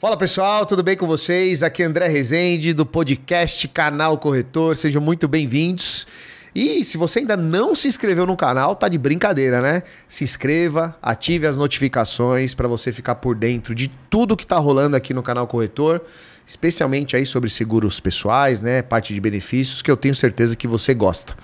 [0.00, 1.62] Fala pessoal, tudo bem com vocês?
[1.62, 4.74] Aqui é André Rezende do podcast Canal Corretor.
[4.74, 6.06] Sejam muito bem-vindos.
[6.54, 9.82] E se você ainda não se inscreveu no canal, tá de brincadeira, né?
[10.08, 14.96] Se inscreva, ative as notificações para você ficar por dentro de tudo que tá rolando
[14.96, 16.00] aqui no canal Corretor,
[16.46, 18.80] especialmente aí sobre seguros pessoais, né?
[18.80, 21.36] Parte de benefícios que eu tenho certeza que você gosta.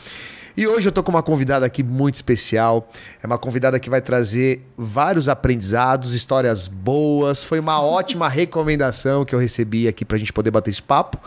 [0.57, 2.89] E hoje eu tô com uma convidada aqui muito especial.
[3.22, 7.45] É uma convidada que vai trazer vários aprendizados, histórias boas.
[7.45, 11.18] Foi uma ótima recomendação que eu recebi aqui pra gente poder bater esse papo.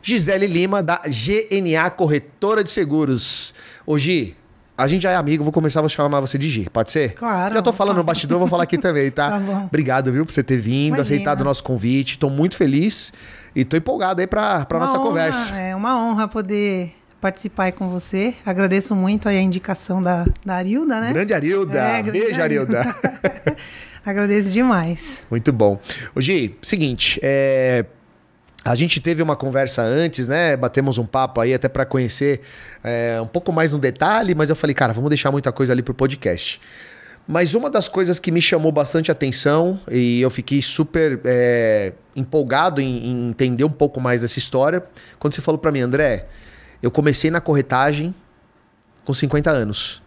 [0.00, 3.52] Gisele Lima, da GNA Corretora de Seguros.
[3.84, 4.36] Ô Gi,
[4.76, 7.14] a gente já é amigo, vou começar a chamar você de Gi, pode ser?
[7.14, 7.54] Claro.
[7.54, 9.30] Já tô falando no bastidor, vou falar aqui também, tá?
[9.30, 9.64] Tá bom.
[9.64, 11.02] Obrigado, viu, por você ter vindo, Imagina.
[11.02, 12.16] aceitado o nosso convite.
[12.16, 13.12] Tô muito feliz
[13.56, 15.56] e tô empolgado aí pra, pra Uma nossa honra, conversa.
[15.56, 18.34] É uma honra poder participar aí com você.
[18.44, 21.12] Agradeço muito aí a indicação da, da Arilda, né?
[21.12, 21.78] Grande Arilda.
[21.78, 22.94] É, grande Beijo, Arilda.
[24.04, 25.22] Agradeço demais.
[25.30, 25.80] Muito bom.
[26.16, 27.84] Gi, seguinte, é,
[28.64, 30.56] a gente teve uma conversa antes, né?
[30.56, 32.40] Batemos um papo aí até pra conhecer
[32.82, 35.82] é, um pouco mais no detalhe, mas eu falei, cara, vamos deixar muita coisa ali
[35.82, 36.60] pro podcast.
[37.26, 42.80] Mas uma das coisas que me chamou bastante atenção e eu fiquei super é, empolgado
[42.80, 44.82] em, em entender um pouco mais dessa história,
[45.18, 46.26] quando você falou pra mim, André,
[46.82, 48.14] eu comecei na corretagem
[49.04, 50.02] com 50 anos.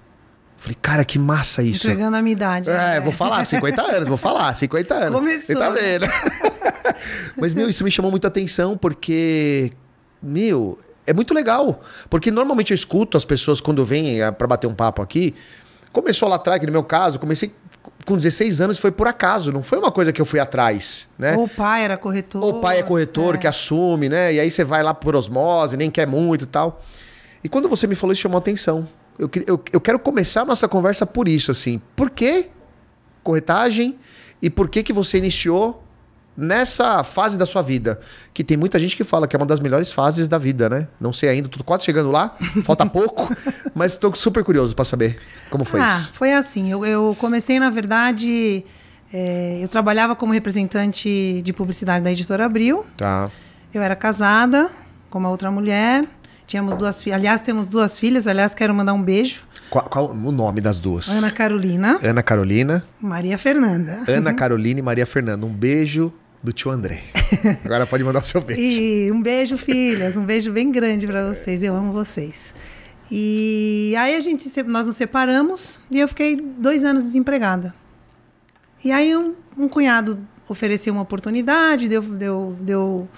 [0.58, 1.88] Falei, cara, que massa isso.
[1.88, 2.70] Entregando a minha idade.
[2.70, 3.02] É, né?
[3.02, 5.16] vou falar, 50 anos, vou falar, 50 anos.
[5.16, 6.06] Começou, Você tá vendo?
[7.36, 9.72] Mas, meu, isso me chamou muita atenção porque,
[10.22, 11.82] meu, é muito legal.
[12.10, 15.34] Porque normalmente eu escuto as pessoas quando vêm eh, pra bater um papo aqui.
[15.92, 17.52] Começou lá atrás, que no meu caso, comecei
[18.06, 21.36] com 16 anos, foi por acaso, não foi uma coisa que eu fui atrás, né?
[21.36, 22.44] O pai era corretor.
[22.44, 23.38] O pai é corretor é.
[23.38, 24.34] que assume, né?
[24.34, 26.82] E aí você vai lá por osmose, nem quer muito e tal.
[27.44, 28.88] E quando você me falou isso, chamou atenção.
[29.18, 31.82] Eu, eu, eu quero começar a nossa conversa por isso, assim.
[31.96, 32.48] Por que
[33.24, 33.98] corretagem
[34.42, 35.84] e por que que você iniciou
[36.36, 38.00] nessa fase da sua vida?
[38.34, 40.88] Que tem muita gente que fala que é uma das melhores fases da vida, né?
[41.00, 43.34] Não sei ainda, tô quase chegando lá, falta pouco,
[43.76, 45.20] mas tô super curioso pra saber
[45.50, 46.14] como foi ah, isso.
[46.14, 46.72] foi assim.
[46.72, 48.66] Eu, eu comecei, na verdade,
[49.14, 52.86] é, eu trabalhava como representante de publicidade da editora Abril.
[52.98, 53.30] Tá.
[53.74, 54.70] Eu era casada
[55.10, 56.06] com uma outra mulher.
[56.48, 57.18] Tínhamos duas filhas.
[57.18, 58.28] Aliás, temos duas filhas.
[58.28, 59.42] Aliás, quero mandar um beijo.
[59.70, 61.08] Qual, qual o nome das duas?
[61.08, 62.84] Ana Carolina, Ana Carolina.
[63.00, 64.04] Maria Fernanda.
[64.06, 65.46] Ana Carolina e Maria Fernanda.
[65.46, 66.12] Um beijo
[66.44, 67.04] do tio André.
[67.66, 68.62] Agora pode mandar o seu beijo.
[68.62, 70.16] E um beijo, filhas.
[70.16, 71.62] Um beijo bem grande para vocês.
[71.62, 72.54] Eu amo vocês.
[73.10, 77.74] E aí a gente nós nos separamos e eu fiquei dois anos desempregada.
[78.84, 83.10] E aí um, um cunhado ofereceu uma oportunidade, deu, deu, deu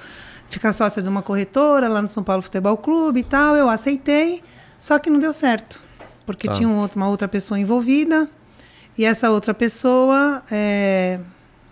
[0.47, 3.55] ficar sócia de uma corretora lá no São Paulo Futebol Clube e tal.
[3.55, 4.43] Eu aceitei,
[4.77, 5.83] só que não deu certo.
[6.25, 6.53] Porque Tá.
[6.53, 8.27] tinha um uma outra pessoa envolvida
[8.97, 11.19] e essa outra pessoa é,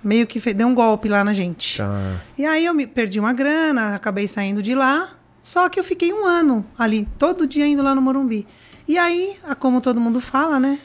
[0.03, 1.77] meio que fe- deu um golpe lá na gente.
[1.77, 1.89] Tá.
[2.37, 5.09] E aí eu me perdi uma grana, acabei saindo de lá.
[5.41, 8.45] Só que eu fiquei um ano ali, todo dia indo lá no Morumbi.
[8.87, 10.79] E aí, a- como todo mundo fala, né?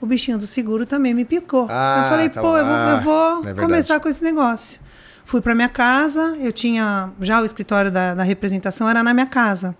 [0.00, 1.66] O bichinho do seguro também me picou.
[1.70, 4.78] Ah, eu falei, tá pô, eu vou, Ah, eu vou é começar com esse negócio.
[5.24, 7.10] Fui para minha casa, eu tinha.
[7.20, 9.74] Já o escritório da, da representação era na minha casa.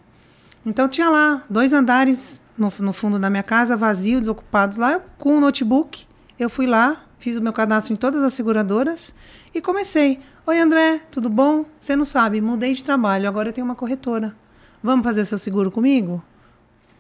[0.65, 5.37] Então tinha lá dois andares no, no fundo da minha casa, vazios, desocupados lá, com
[5.37, 6.05] um notebook.
[6.39, 9.13] Eu fui lá, fiz o meu cadastro em todas as seguradoras
[9.53, 10.21] e comecei.
[10.47, 11.65] Oi, André, tudo bom?
[11.77, 14.33] Você não sabe, mudei de trabalho, agora eu tenho uma corretora.
[14.81, 16.23] Vamos fazer seu seguro comigo?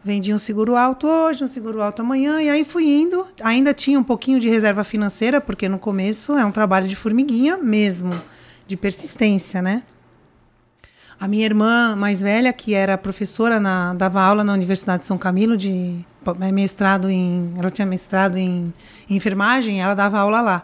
[0.02, 3.24] Vendi um seguro alto hoje, um seguro alto amanhã, e aí fui indo.
[3.40, 7.56] Ainda tinha um pouquinho de reserva financeira, porque no começo é um trabalho de formiguinha
[7.56, 8.10] mesmo,
[8.66, 9.84] de persistência, né?
[11.18, 15.16] A minha irmã mais velha, que era professora, na, dava aula na Universidade de São
[15.16, 16.04] Camilo, de
[16.40, 17.54] é, mestrado em.
[17.58, 18.72] Ela tinha mestrado em,
[19.08, 20.62] em enfermagem, ela dava aula lá.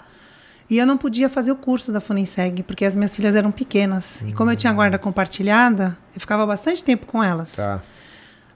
[0.68, 4.22] E eu não podia fazer o curso da Funenseg, porque as minhas filhas eram pequenas.
[4.22, 7.56] E como eu tinha guarda compartilhada, eu ficava bastante tempo com elas.
[7.56, 7.82] Tá.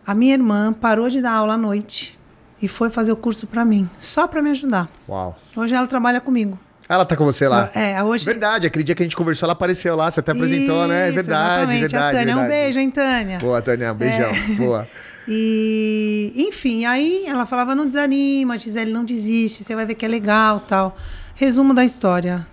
[0.07, 2.19] A minha irmã parou de dar aula à noite
[2.61, 4.89] e foi fazer o curso para mim, só para me ajudar.
[5.09, 5.37] Uau.
[5.55, 6.59] Hoje ela trabalha comigo.
[6.89, 7.71] Ela tá com você lá?
[7.75, 8.25] É, hoje.
[8.25, 11.07] Verdade, aquele dia que a gente conversou, ela apareceu lá, você até apresentou, né?
[11.07, 11.81] É Isso, verdade, exatamente.
[11.81, 12.17] verdade.
[12.17, 12.63] A Tânia, um verdade.
[12.63, 13.39] beijo, hein, Tânia?
[13.39, 14.33] Boa, Tânia, um beijão.
[14.57, 14.89] Boa.
[15.29, 20.09] E, enfim, aí ela falava: não desanima, Gisele, não desiste, você vai ver que é
[20.09, 20.97] legal tal.
[21.35, 22.47] Resumo da história.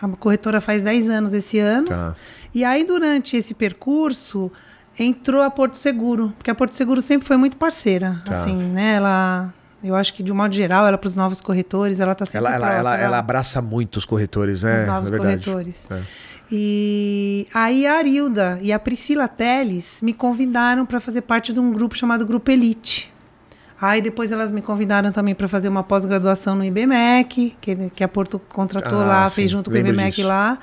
[0.00, 1.86] A corretora faz 10 anos esse ano.
[1.86, 2.16] Tá.
[2.54, 4.50] E aí, durante esse percurso,
[4.98, 8.20] entrou a Porto Seguro, porque a Porto Seguro sempre foi muito parceira.
[8.24, 8.32] Tá.
[8.32, 8.94] Assim, né?
[8.94, 9.52] Ela.
[9.84, 12.38] Eu acho que, de um modo geral, ela para os novos corretores, ela está sempre
[12.38, 14.78] Ela, ela, ela, ela abraça muito os corretores, né?
[14.78, 15.86] os novos É corretores.
[15.90, 16.00] É.
[16.50, 21.72] E aí a Arilda e a Priscila Teles me convidaram para fazer parte de um
[21.72, 23.12] grupo chamado Grupo Elite.
[23.80, 28.08] Aí depois elas me convidaram também para fazer uma pós-graduação no IBMEC, que, que a
[28.08, 30.28] Porto contratou Ah, lá, sim, fez junto com o IBMEC disso.
[30.28, 30.58] lá.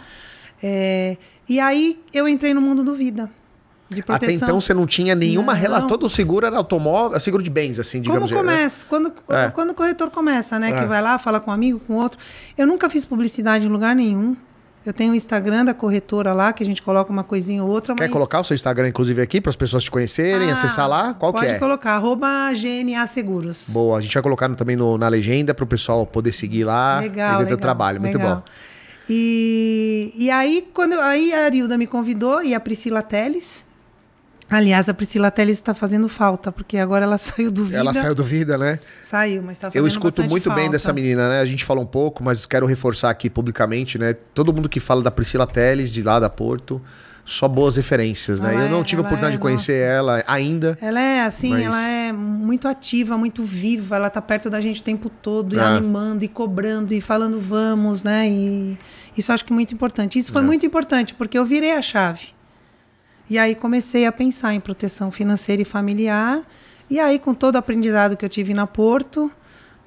[0.63, 3.29] É, e aí eu entrei no mundo do vida.
[3.93, 4.47] De Até proteção.
[4.47, 5.59] então você não tinha nenhuma Não.
[5.59, 5.89] relação.
[5.89, 8.31] Todo o seguro era automóvel, seguro de bens, assim, Como digamos.
[8.31, 8.37] né?
[8.37, 8.85] começa?
[8.87, 9.49] Quando, É.
[9.49, 10.71] quando o corretor começa, né?
[10.71, 10.79] É.
[10.81, 12.17] Que vai lá, fala com um amigo, com outro.
[12.57, 14.35] Eu nunca fiz publicidade em lugar nenhum.
[14.83, 17.93] Eu tenho o Instagram da corretora lá, que a gente coloca uma coisinha ou outra.
[17.93, 18.11] Quer mas...
[18.11, 21.13] colocar o seu Instagram, inclusive, aqui, para as pessoas te conhecerem, Ah, acessar lá?
[21.13, 21.59] Qual pode que é?
[21.59, 23.69] colocar, arroba GNA Seguros.
[23.69, 26.99] Boa, a gente vai colocar também no- na legenda para o pessoal poder seguir lá
[26.99, 27.45] Legal, legal.
[27.45, 28.01] teu trabalho.
[28.01, 28.37] Muito legal.
[28.37, 28.43] bom.
[29.13, 33.67] E, e aí, quando aí a Arilda me convidou e a Priscila Teles.
[34.51, 37.77] Aliás, a Priscila Teles está fazendo falta, porque agora ela saiu do vida.
[37.77, 38.79] Ela saiu do vida, né?
[38.99, 40.71] Saiu, mas está fazendo Eu escuto muito bem falta.
[40.73, 41.39] dessa menina, né?
[41.39, 44.13] A gente fala um pouco, mas quero reforçar aqui publicamente, né?
[44.13, 46.81] Todo mundo que fala da Priscila Teles, de lá da Porto,
[47.23, 48.53] só boas referências, né?
[48.53, 50.77] Ela Eu não é- tive a oportunidade é, de conhecer ela ainda.
[50.81, 54.81] Ela é assim, Mas- ela é muito ativa, muito viva, ela tá perto da gente
[54.81, 55.63] o tempo todo, e É.
[55.63, 58.27] animando, e cobrando, e falando vamos, né?
[58.27, 58.77] E
[59.17, 60.19] isso acho que é muito importante.
[60.19, 60.45] Isso foi É.
[60.45, 62.29] muito importante, porque eu virei a chave.
[63.31, 66.41] E aí comecei a pensar em proteção financeira e familiar.
[66.89, 69.31] E aí, com todo o aprendizado que eu tive na Porto,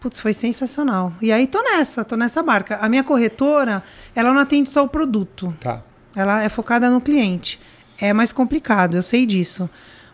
[0.00, 1.12] putz, foi sensacional.
[1.20, 2.78] E aí tô nessa, tô nessa barca.
[2.80, 3.82] A minha corretora,
[4.14, 5.54] ela não atende só o produto.
[5.60, 5.82] Tá.
[6.16, 7.60] Ela é focada no cliente.
[8.00, 9.68] É mais complicado, eu sei disso.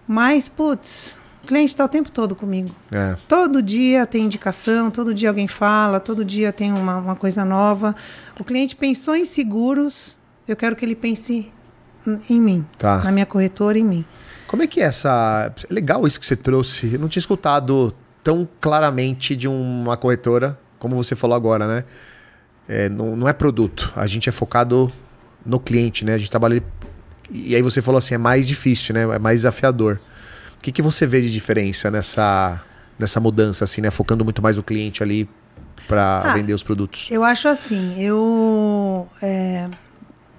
[0.09, 2.75] Mas, putz, o cliente está o tempo todo comigo.
[2.91, 3.17] É.
[3.29, 7.95] Todo dia tem indicação, todo dia alguém fala, todo dia tem uma, uma coisa nova.
[8.41, 10.19] O cliente pensou em seguros,
[10.49, 11.49] eu quero que ele pense
[12.29, 12.99] em- mim, Tá.
[12.99, 14.05] na minha corretora, em mim.
[14.47, 15.53] Como é que é essa.
[15.71, 16.93] É legal isso que você trouxe.
[16.95, 17.95] Eu não tinha escutado
[18.25, 21.85] tão claramente de uma corretora, como você falou agora, né?
[22.69, 23.93] É, não, não é produto.
[23.97, 24.93] A gente é focado
[25.45, 26.15] no cliente, né?
[26.15, 26.63] A gente trabalha.
[27.31, 29.03] E aí você falou assim, é mais difícil, né?
[29.03, 30.01] É mais desafiador.
[30.59, 32.61] O que, que você vê de diferença nessa,
[32.99, 33.91] nessa mudança, assim, né?
[33.91, 35.29] Focando muito mais no cliente ali
[35.89, 37.09] para Ah, vender os produtos.
[37.11, 39.09] Eu acho assim, eu.
[39.23, 39.69] É,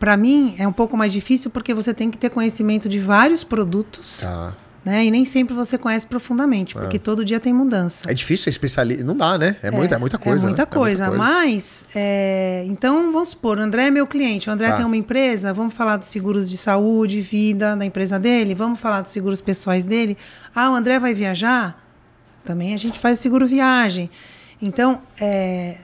[0.02, 3.44] para mim é um pouco mais difícil porque você tem que ter conhecimento de vários
[3.44, 4.54] produtos, Tá.
[4.84, 5.06] né?
[5.06, 8.10] E nem sempre você conhece profundamente, porque todo dia tem mudança.
[8.10, 9.04] É difícil ser especialista.
[9.04, 9.56] Não dá, né?
[9.62, 10.44] É, muita, é muita coisa.
[10.46, 10.72] É muita né?
[10.72, 11.12] coisa.
[11.12, 14.50] Mas, é, então, vamos supor, o André é meu cliente.
[14.50, 14.78] O André Tá.
[14.78, 19.02] tem uma empresa, vamos falar dos seguros de saúde, vida da empresa dele, vamos falar
[19.02, 20.18] dos seguros pessoais dele.
[20.56, 21.80] Ah, o André vai viajar?
[22.44, 24.10] Também a gente faz o seguro viagem.
[24.60, 25.78] Então, é,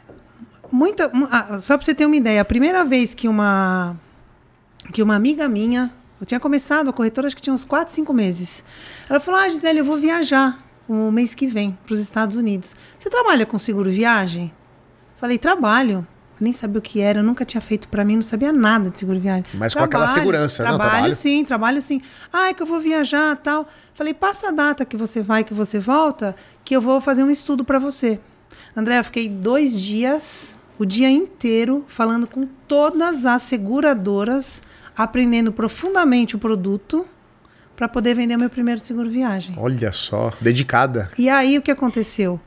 [0.71, 3.95] muita, mu- ah, só para você ter uma ideia, a primeira vez que uma,
[4.91, 8.13] que uma amiga minha, eu tinha começado a corretora, acho que tinha uns 4, 5
[8.13, 8.63] meses.
[9.09, 12.75] Ela falou: Ah, Gisele, eu vou viajar o mês que vem para os Estados Unidos.
[12.97, 14.51] Você trabalha com seguro viagem?
[15.15, 16.05] Falei: Trabalho.
[16.39, 18.91] Eu nem sabia o que era, eu nunca tinha feito para mim, não sabia nada
[18.91, 19.43] de seguro viagem.
[19.55, 21.13] Mas com aquela segurança, né, Trabalho, trabalho.
[21.15, 21.99] sim, trabalho sim.
[22.31, 23.67] Ah, é que eu vou viajar tal.
[23.95, 27.31] Falei: Passa a data que você vai, que você volta, que eu vou fazer um
[27.31, 28.19] estudo para você.
[28.75, 34.61] André, eu fiquei dois dias, o dia inteiro, falando com todas as seguradoras,
[34.95, 37.05] aprendendo profundamente o produto
[37.75, 39.55] para poder vender meu primeiro seguro viagem.
[39.59, 41.11] Olha só, dedicada.
[41.17, 42.39] E aí o que aconteceu?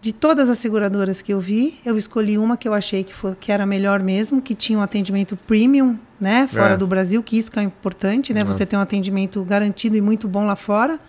[0.00, 3.34] De todas as seguradoras que eu vi, eu escolhi uma que eu achei que, foi,
[3.34, 6.76] que era melhor mesmo, que tinha um atendimento premium, né, fora É.
[6.76, 10.28] do Brasil, que isso que é importante, né, você ter um atendimento garantido e muito
[10.28, 11.00] bom lá fora.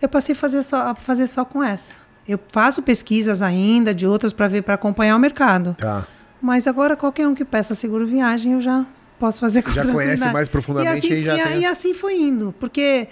[0.00, 1.96] Eu passei a fazer só, a fazer só com essa.
[2.26, 5.74] Eu faço pesquisas ainda de outras para ver, para acompanhar o mercado.
[5.78, 6.06] Tá.
[6.40, 8.84] Mas agora qualquer um que peça seguro viagem eu já
[9.18, 11.94] posso fazer com Já conhece mais profundamente e assim, e já e, tem e assim
[11.94, 13.06] foi indo, porque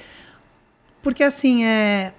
[1.00, 2.12] porque assim é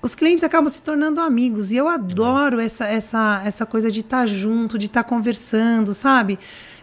[0.00, 4.26] os clientes acabam se tornando amigos e eu adoro essa essa essa coisa de estar
[4.26, 6.38] junto, de estar conversando, sabe?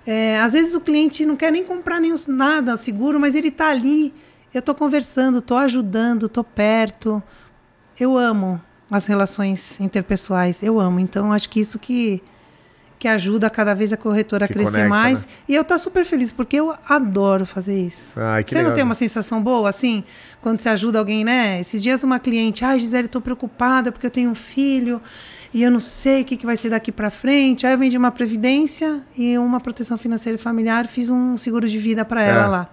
[0.05, 3.69] É, às vezes o cliente não quer nem comprar nem nada seguro, mas ele está
[3.69, 4.13] ali.
[4.53, 7.21] Eu estou conversando, estou ajudando, estou perto.
[7.99, 8.59] Eu amo
[8.91, 10.99] as relações interpessoais, eu amo.
[10.99, 12.21] Então acho que isso que
[12.97, 15.23] que ajuda cada vez a corretora Que a crescer conecta, mais.
[15.23, 15.31] né?
[15.47, 18.19] E eu tô super feliz, porque eu adoro fazer isso.
[18.19, 20.03] Ai, que você legal, não tem uma sensação boa, assim,
[20.41, 21.61] quando você ajuda alguém, né?
[21.61, 25.01] Esses dias uma cliente, ai, Gisele, tô preocupada porque eu tenho um filho
[25.53, 27.65] e eu não sei o que, que vai ser daqui para frente.
[27.65, 31.77] Aí eu vendi uma previdência e uma proteção financeira e familiar, fiz um seguro de
[31.77, 32.47] vida para ela É.
[32.47, 32.69] lá.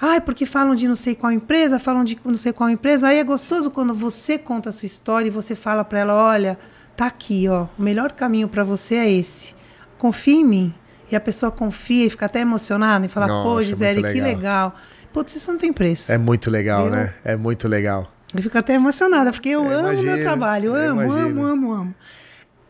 [0.00, 3.08] Ai, porque falam de não sei qual empresa, falam de não sei qual empresa.
[3.08, 6.58] Aí é gostoso quando você conta a sua história e você fala para ela, olha,
[6.96, 9.54] tá aqui, ó, o melhor caminho para você é esse.
[9.98, 10.74] Confia em mim.
[11.12, 14.24] E a pessoa confia e fica até emocionada e fala, Nossa, pô, Gisele, que legal.
[14.28, 14.74] legal.
[15.12, 16.10] Putz, isso não tem preço.
[16.12, 17.12] É muito legal, né?
[17.24, 18.10] É muito legal.
[18.32, 20.66] Eu fico até emocionada, porque eu, Eu amo o imagino, meu trabalho.
[20.70, 21.26] Eu eu amo, imagino.
[21.26, 21.94] amo, amo, amo.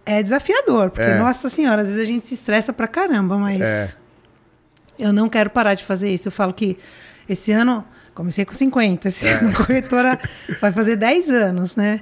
[0.06, 1.18] É desafiador, porque, É.
[1.18, 3.90] nossa senhora, às vezes a gente se estressa pra caramba, mas É.
[4.99, 6.28] eu não quero parar de fazer isso.
[6.28, 6.78] Eu falo que
[7.32, 7.84] esse ano,
[8.14, 9.34] comecei com 50, esse É.
[9.34, 10.18] ano a corretora
[10.60, 12.00] vai fazer 10 anos, né?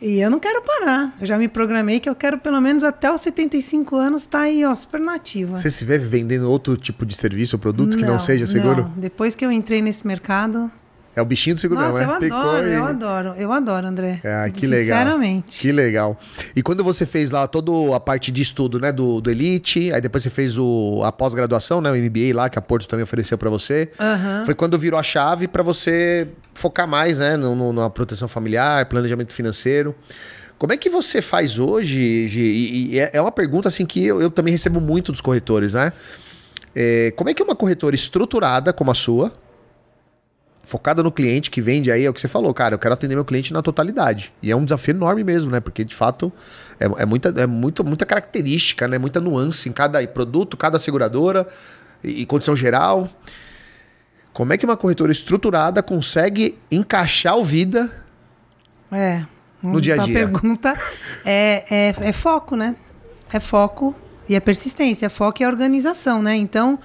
[0.00, 1.16] E eu não quero parar.
[1.20, 4.44] Eu já me programei que eu quero pelo menos até os 75 anos estar tá
[4.44, 5.56] aí, ó, super nativa.
[5.56, 8.82] Você se vê vendendo outro tipo de serviço ou produto que não seja seguro?
[8.82, 8.92] Não.
[8.96, 10.70] Depois que eu entrei nesse mercado,
[11.16, 12.04] é o bichinho do seguro Nossa, né?
[12.04, 12.72] eu adoro, e...
[12.72, 14.20] eu adoro, eu adoro, André.
[14.24, 14.98] Ah, que legal.
[14.98, 15.60] Sinceramente.
[15.60, 16.18] Que legal.
[16.56, 20.00] E quando você fez lá toda a parte de estudo, né, do, do Elite, aí
[20.00, 23.38] depois você fez o, a pós-graduação, né, o MBA lá, que a Porto também ofereceu
[23.38, 23.90] para você.
[23.98, 24.44] Uhum.
[24.44, 28.86] Foi quando virou a chave para você focar mais, né, no, no, na proteção familiar,
[28.86, 29.94] planejamento financeiro.
[30.58, 32.40] Como é que você faz hoje, Gi?
[32.40, 35.92] E, e é uma pergunta assim que eu, eu também recebo muito dos corretores, né?
[36.74, 39.32] É, como é que uma corretora estruturada como a sua,
[40.64, 43.14] focada no cliente que vende aí, é o que você falou, cara, eu quero atender
[43.14, 44.32] meu cliente na totalidade.
[44.42, 45.60] E é um desafio enorme mesmo, né?
[45.60, 46.32] Porque de fato
[46.80, 48.98] é, é muita, é muito, muita característica, né?
[48.98, 51.46] Muita nuance em cada produto, cada seguradora
[52.02, 53.08] e, e condição geral.
[54.32, 57.90] Como é que uma corretora estruturada consegue encaixar o vida
[58.90, 59.24] é,
[59.62, 60.24] no dia a dia?
[60.24, 60.74] A pergunta
[61.24, 62.74] é, é, é foco, né?
[63.32, 63.94] É foco
[64.28, 65.06] e é persistência.
[65.06, 66.34] É foco e é organização, né?
[66.34, 66.78] Então,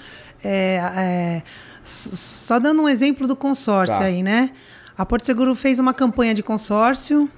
[0.44, 1.42] é, é
[1.84, 4.04] só dando um exemplo do consórcio tá.
[4.04, 4.52] aí, né?
[4.98, 7.30] A Porto Seguro fez uma campanha de consórcio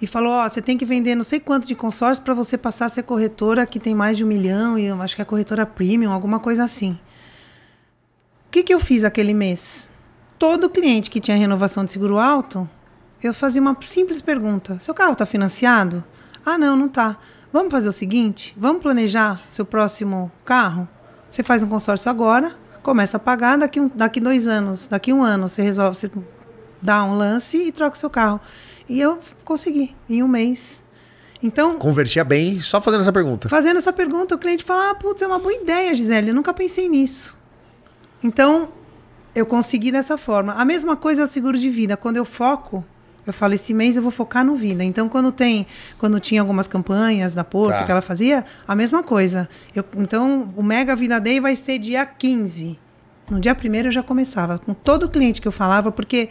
[0.00, 2.86] e falou: ó, você tem que vender não sei quanto de consórcio para você passar
[2.86, 5.64] a ser corretora que tem mais de um milhão e eu acho que é corretora
[5.64, 6.98] premium, alguma coisa assim.
[8.46, 9.88] O que, que eu fiz aquele mês?
[10.38, 12.68] Todo cliente que tinha renovação de seguro alto,
[13.22, 16.02] eu fazia uma simples pergunta: seu carro está financiado?
[16.44, 17.16] Ah, não, não está.
[17.52, 20.88] Vamos fazer o seguinte: vamos planejar seu próximo carro?
[21.30, 25.22] Você faz um consórcio agora, começa a pagar, daqui, um, daqui dois anos, daqui um
[25.22, 26.10] ano, você resolve, você
[26.80, 28.40] dá um lance e troca o seu carro.
[28.88, 30.82] E eu consegui, em um mês.
[31.42, 31.78] Então.
[31.78, 33.48] Convertia bem só fazendo essa pergunta.
[33.48, 36.52] Fazendo essa pergunta, o cliente fala: ah, putz, é uma boa ideia, Gisele, eu nunca
[36.52, 37.36] pensei nisso.
[38.22, 38.68] Então,
[39.34, 40.52] eu consegui dessa forma.
[40.54, 41.96] A mesma coisa é o seguro de vida.
[41.96, 42.84] Quando eu foco,
[43.26, 44.82] eu falo, esse mês eu vou focar no vida.
[44.82, 45.66] Então, quando tem,
[45.98, 47.84] quando tinha algumas campanhas da Porto tá.
[47.84, 49.48] que ela fazia, a mesma coisa.
[49.74, 52.78] Eu, então, o Mega Vida Day vai ser dia 15.
[53.30, 56.28] No dia primeiro eu já começava, com todo cliente que eu falava, porque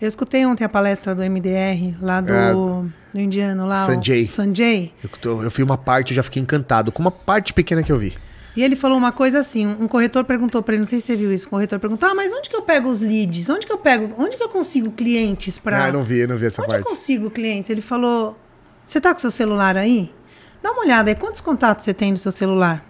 [0.00, 3.86] eu escutei ontem a palestra do MDR, lá do, é, do indiano, lá.
[3.86, 4.28] Sanjay.
[4.28, 4.92] Sanjay.
[5.02, 7.98] Eu, eu, vi uma parte, eu já fiquei encantado, com uma parte pequena que eu
[7.98, 8.14] vi.
[8.56, 11.16] E ele falou uma coisa assim, um corretor perguntou para ele, não sei se você
[11.16, 13.48] viu isso, um corretor perguntou, ah, mas onde que eu pego os leads?
[13.50, 15.86] Onde que eu pego, onde que eu consigo clientes para...
[15.86, 16.82] Ah, não vi, não vi essa onde parte.
[16.82, 17.68] Onde eu consigo clientes?
[17.68, 18.38] Ele falou,
[18.86, 20.14] você tá com seu celular aí?
[20.62, 22.84] Dá uma olhada aí, quantos contatos você tem no seu celular?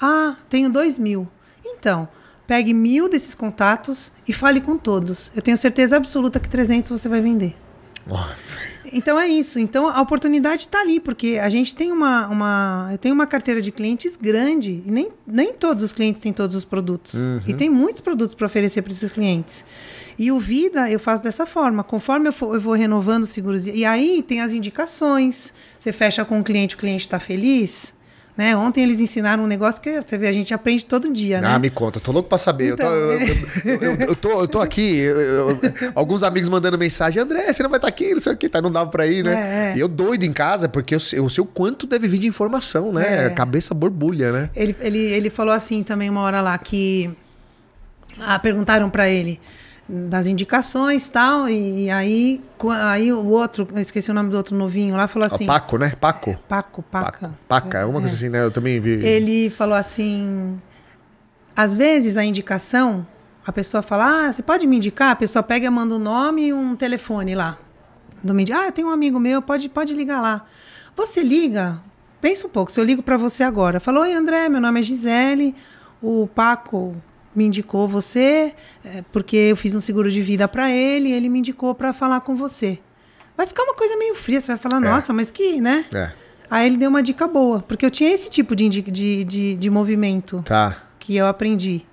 [0.00, 1.28] Ah, tenho dois mil.
[1.64, 2.08] Então,
[2.46, 5.32] pegue mil desses contatos e fale com todos.
[5.34, 7.56] Eu tenho certeza absoluta que 300 você vai vender.
[8.08, 8.16] Oh.
[8.92, 9.58] Então é isso.
[9.58, 12.88] Então a oportunidade está ali, porque a gente tem uma, uma.
[12.92, 14.82] Eu tenho uma carteira de clientes grande.
[14.84, 17.14] E nem, nem todos os clientes têm todos os produtos.
[17.14, 17.40] Uhum.
[17.46, 19.64] E tem muitos produtos para oferecer para esses clientes.
[20.18, 21.82] E o Vida eu faço dessa forma.
[21.82, 23.66] Conforme eu, for, eu vou renovando os seguros.
[23.66, 25.52] E aí tem as indicações.
[25.78, 27.94] Você fecha com o cliente, o cliente está feliz.
[28.36, 28.56] Né?
[28.56, 31.48] Ontem eles ensinaram um negócio que você vê, a gente aprende todo dia, né?
[31.48, 32.72] Ah, me conta, tô louco pra saber.
[32.72, 35.04] Então, eu, tô, eu, eu, eu, tô, eu tô aqui,
[35.94, 38.48] alguns amigos mandando mensagem, André, você não vai estar tá aqui, não sei o que,
[38.48, 39.32] tá, não dava pra ir, né?
[39.32, 39.76] É, é.
[39.76, 42.92] E eu doido em casa, porque eu, eu sei o quanto deve vir de informação,
[42.92, 43.26] né?
[43.26, 43.30] É.
[43.30, 44.50] Cabeça borbulha, né?
[44.54, 47.10] Ele, ele, ele falou assim também uma hora lá, que
[48.18, 49.40] ah, perguntaram para ele
[50.08, 52.40] das indicações tal, e aí,
[52.84, 55.44] aí o outro, esqueci o nome do outro novinho lá, falou assim...
[55.44, 55.92] O Paco, né?
[56.00, 56.38] Paco.
[56.48, 57.34] Paco, Paca.
[57.48, 58.16] Paca, é, uma coisa é.
[58.16, 58.44] assim, né?
[58.44, 59.04] Eu também vi.
[59.04, 60.56] Ele falou assim,
[61.56, 63.04] às vezes a indicação,
[63.44, 65.10] a pessoa fala, ah, você pode me indicar?
[65.10, 67.58] A pessoa pega e manda um nome e um telefone lá.
[68.22, 70.44] Do ah, eu tenho um amigo meu, pode, pode ligar lá.
[70.94, 71.80] Você liga,
[72.20, 74.82] pensa um pouco, se eu ligo para você agora, falou, oi André, meu nome é
[74.82, 75.54] Gisele,
[76.00, 76.94] o Paco
[77.34, 81.28] me indicou você, é, porque eu fiz um seguro de vida para ele, e ele
[81.28, 82.78] me indicou para falar com você.
[83.36, 84.80] Vai ficar uma coisa meio fria, você vai falar, é.
[84.80, 85.84] nossa, mas que, né?
[85.92, 86.12] É.
[86.50, 89.70] Aí ele deu uma dica boa, porque eu tinha esse tipo de, de, de, de
[89.70, 90.76] movimento tá.
[90.98, 91.86] que eu aprendi.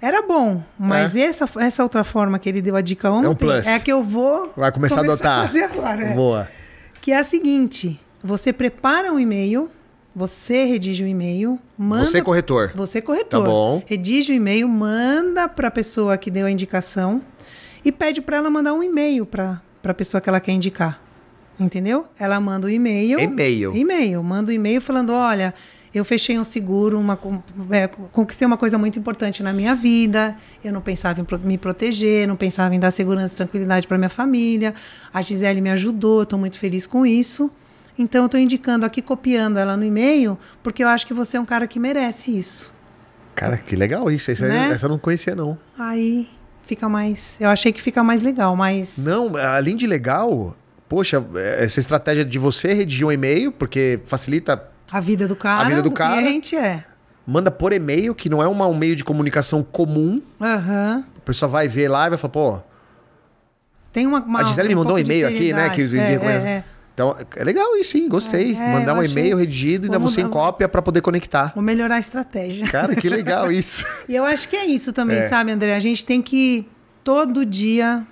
[0.00, 1.20] Era bom, mas é.
[1.20, 3.66] essa, essa outra forma que ele deu a dica ontem é, um plus.
[3.66, 5.44] é a que eu vou Vai começar, começar a adotar.
[5.44, 6.14] A fazer agora, é.
[6.14, 6.48] Boa.
[7.00, 9.70] Que é a seguinte: você prepara um e-mail
[10.14, 12.04] você redige o um e-mail, manda.
[12.04, 12.72] Você corretor.
[12.74, 13.40] Você corretor.
[13.40, 13.82] Tá bom.
[13.86, 17.22] Redige o e-mail, manda para a pessoa que deu a indicação
[17.84, 21.00] e pede para ela mandar um e-mail para a pessoa que ela quer indicar.
[21.58, 22.06] Entendeu?
[22.18, 23.18] Ela manda o um e-mail.
[23.18, 23.76] E-mail.
[23.76, 24.22] E-mail.
[24.22, 25.54] Manda o um e-mail falando: olha,
[25.94, 27.18] eu fechei um seguro, uma,
[27.70, 30.36] é, conquistei uma coisa muito importante na minha vida.
[30.64, 34.08] Eu não pensava em me proteger, não pensava em dar segurança e tranquilidade para minha
[34.08, 34.74] família.
[35.12, 37.50] A Gisele me ajudou, estou muito feliz com isso.
[37.98, 41.40] Então eu estou indicando aqui, copiando ela no e-mail, porque eu acho que você é
[41.40, 42.72] um cara que merece isso.
[43.34, 44.30] Cara, que legal isso.
[44.30, 44.70] Essa, né?
[44.72, 45.58] essa eu não conhecia, não.
[45.78, 46.28] Aí
[46.62, 47.36] fica mais.
[47.40, 48.96] Eu achei que fica mais legal, mas.
[48.98, 50.56] Não, além de legal,
[50.88, 51.22] poxa,
[51.58, 54.68] essa estratégia de você redigir um e-mail, porque facilita.
[54.90, 56.20] A vida do cara, A vida do cara.
[56.20, 56.84] cliente é.
[57.26, 60.20] Manda por e-mail, que não é uma- um meio de comunicação comum.
[60.40, 61.04] Aham.
[61.16, 62.60] A pessoa vai ver lá e vai falar, pô,
[63.92, 65.68] Tem uma, uma a Gisele me mandou um e-mail aqui, né?
[65.70, 66.64] Que, de- É, é, é.
[66.94, 68.54] Então, é legal isso, sim, gostei.
[68.54, 71.52] É, Mandar eu um e-mail redigido e ainda você em cópia pra poder conectar.
[71.54, 72.66] Vou melhorar a estratégia.
[72.68, 73.86] Cara, que legal isso.
[74.08, 75.22] E eu acho que é isso também, É.
[75.28, 75.74] sabe, André?
[75.74, 76.68] A gente tem que
[77.02, 78.06] todo dia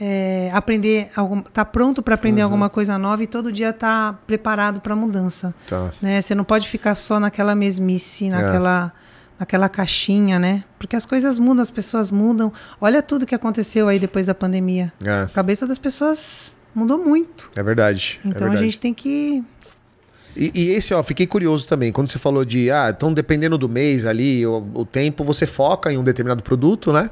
[0.00, 2.18] é, aprender, algum, tá pronto para Uhum.
[2.18, 5.54] aprender alguma coisa nova e todo dia tá preparado para mudança.
[5.68, 5.92] Tá.
[6.00, 6.20] Né?
[6.20, 8.92] Você não pode ficar só naquela mesmice, naquela,
[9.38, 10.64] naquela caixinha, né?
[10.78, 12.52] Porque as coisas mudam, as pessoas mudam.
[12.80, 14.92] Olha tudo que aconteceu aí depois da pandemia.
[15.04, 17.50] É, A cabeça das pessoas mudou muito.
[17.56, 18.20] é verdade.
[18.24, 18.64] é Então a verdade.
[18.64, 19.42] gente tem que
[20.36, 21.92] E, e esse, ó, fiquei curioso também.
[21.92, 25.92] Quando você falou de, ah, então dependendo do mês ali, o, o tempo, você foca
[25.92, 27.10] em um determinado produto, né?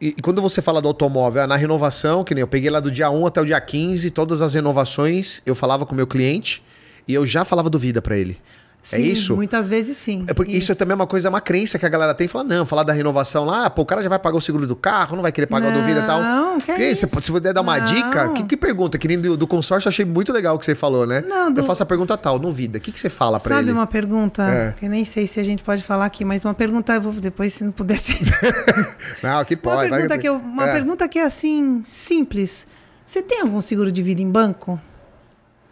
[0.00, 2.80] E, e quando você fala do automóvel, ah, na renovação, que nem eu peguei lá
[2.80, 6.06] do dia 1 até o dia 15, todas as renovações, eu falava com o meu
[6.06, 6.62] cliente
[7.06, 8.38] e eu já falava do vida pra ele.
[8.84, 9.34] Sim, é isso?
[9.34, 10.24] muitas vezes sim.
[10.28, 10.70] É porque isso.
[10.70, 12.28] é também uma coisa, uma crença que a galera tem.
[12.28, 14.76] Fala, não, falar da renovação lá, pô, o cara já vai pagar o seguro do
[14.76, 16.22] carro, não vai querer pagar o do vida e tal.
[16.22, 17.08] Não, que Porque isso?
[17.20, 17.86] Se, puder dar uma Não.
[17.86, 18.96] dica, que, que pergunta?
[18.98, 21.24] Que nem do, do consórcio, achei muito legal o que você falou, né?
[21.26, 22.78] Não, do- Eu faço a pergunta tal, no vida.
[22.78, 23.72] O que, que você fala pra Sabe ele?
[23.72, 24.74] uma pergunta É.
[24.78, 27.52] que nem sei se a gente pode falar aqui, mas uma pergunta eu vou depois
[27.54, 27.98] se não puder.
[29.22, 29.76] Não, que pode.
[29.76, 30.72] uma vai- pergunta que eu, uma é.
[30.72, 32.66] pergunta que é assim simples.
[33.06, 34.80] Você tem algum seguro de vida em banco?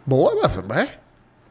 [0.05, 1.02] Boa, é?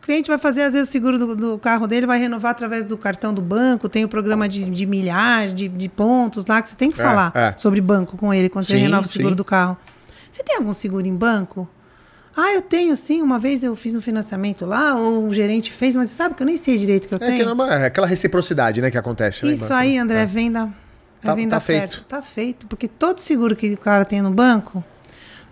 [0.02, 2.88] O cliente vai fazer, às vezes, o seguro do, do carro dele, vai renovar através
[2.88, 6.71] do cartão do banco, tem o programa de, de milhares, de, de pontos lá, que
[6.71, 7.54] você tem que É, falar é.
[7.56, 9.37] sobre banco com ele quando você Sim, renova o seguro sim.
[9.37, 9.76] do carro.
[10.28, 11.68] Você tem algum seguro em banco?
[12.37, 13.23] Ah, eu tenho sim.
[13.23, 16.47] Uma vez eu fiz um financiamento lá, ou o gerente fez, mas sabe que eu
[16.47, 17.38] nem sei direito que eu É, tenho.
[17.50, 19.47] que não é aquela reciprocidade, né, que acontece.
[19.47, 19.75] né, Isso banco?
[19.75, 20.68] aí, André, venda.
[21.23, 21.92] É Tá- venda tá certo.
[21.92, 22.06] feito.
[22.09, 22.66] Tá feito.
[22.66, 24.82] Porque todo seguro que o cara tem no banco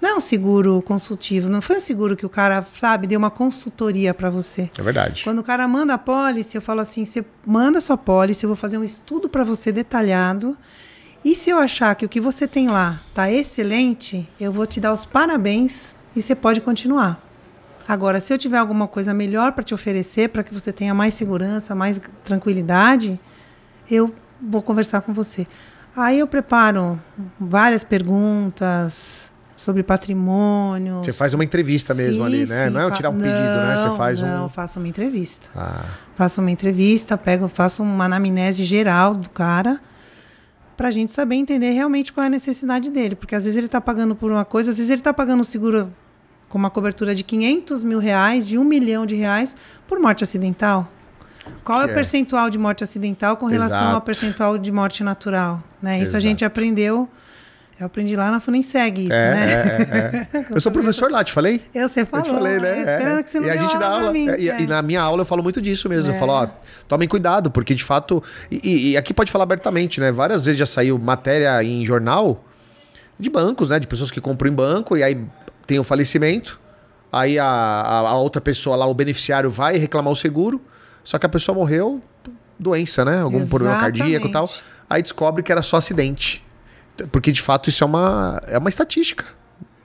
[0.00, 1.49] não é um seguro consultivo.
[1.49, 4.71] Não foi um seguro que o cara, sabe, deu uma consultoria para você.
[4.78, 5.25] É verdade.
[5.25, 8.49] Quando o cara manda a pólice, eu falo assim: você manda a sua pólice, eu
[8.49, 10.57] vou fazer um estudo para você detalhado.
[11.23, 14.81] E se eu achar que o que você tem lá tá excelente, eu vou te
[14.81, 17.22] dar os parabéns e você pode continuar.
[17.87, 21.12] Agora, se eu tiver alguma coisa melhor para te oferecer, para que você tenha mais
[21.12, 23.20] segurança, mais tranquilidade,
[23.90, 25.46] eu vou conversar com você.
[25.94, 26.98] Aí eu preparo
[27.38, 29.30] várias perguntas
[29.61, 31.03] sobre patrimônio.
[31.05, 32.70] Você faz uma entrevista mesmo ali, né?
[32.70, 33.77] não é tirar um pedido, né?
[33.77, 34.49] Você não, faz Não, um.
[34.49, 35.49] faço uma entrevista.
[35.55, 39.79] Ah, Faço uma entrevista, pego, faço uma anamnese geral do cara
[40.79, 43.14] pra gente saber entender realmente qual é a necessidade dele.
[43.14, 45.44] Porque às vezes ele tá pagando por uma coisa, às vezes ele tá pagando um
[45.44, 45.92] seguro
[46.49, 49.55] com uma cobertura de 500 mil reais, de um milhão de reais,
[49.87, 50.90] por morte acidental.
[51.62, 51.94] Qual é Que o é.
[51.94, 54.07] percentual de morte acidental com relação ao Exato.
[54.07, 55.62] percentual de morte natural?
[55.83, 56.01] Né?
[56.03, 56.59] Isso a gente Exato.
[56.59, 57.07] aprendeu.
[57.81, 59.53] Eu aprendi lá na Funiseg isso, é, né?
[59.53, 60.47] é, é, é.
[60.55, 61.62] Eu sou professor lá, te falei?
[61.75, 62.25] Eu, você Eu falou.
[62.27, 62.69] te falei, né?
[62.69, 62.97] é, É.
[62.99, 64.12] Esperando que você não e a gente dá aula aula.
[64.12, 64.29] mim.
[64.29, 64.61] é, e, É.
[64.61, 66.11] e na minha aula eu falo muito disso mesmo.
[66.12, 66.19] Eu É.
[66.19, 66.47] falo, ó,
[66.87, 68.23] tomem cuidado, porque de fato.
[68.51, 70.12] E, e- aqui pode falar abertamente, né?
[70.12, 72.45] Várias vezes já saiu matéria em jornal
[73.19, 73.81] de bancos, né?
[73.81, 75.19] De pessoas que compram em banco e aí
[75.66, 76.61] tem o falecimento.
[77.11, 80.61] Aí a, a, a outra pessoa lá, o beneficiário, vai reclamar o seguro.
[81.03, 82.03] Só que a pessoa morreu
[82.59, 83.21] doença, né?
[83.23, 84.45] Algum problema cardíaco e tal.
[84.45, 84.71] Exatamente.
[84.90, 86.45] Aí descobre que era só acidente.
[87.06, 89.24] Porque de fato isso é uma, é uma estatística.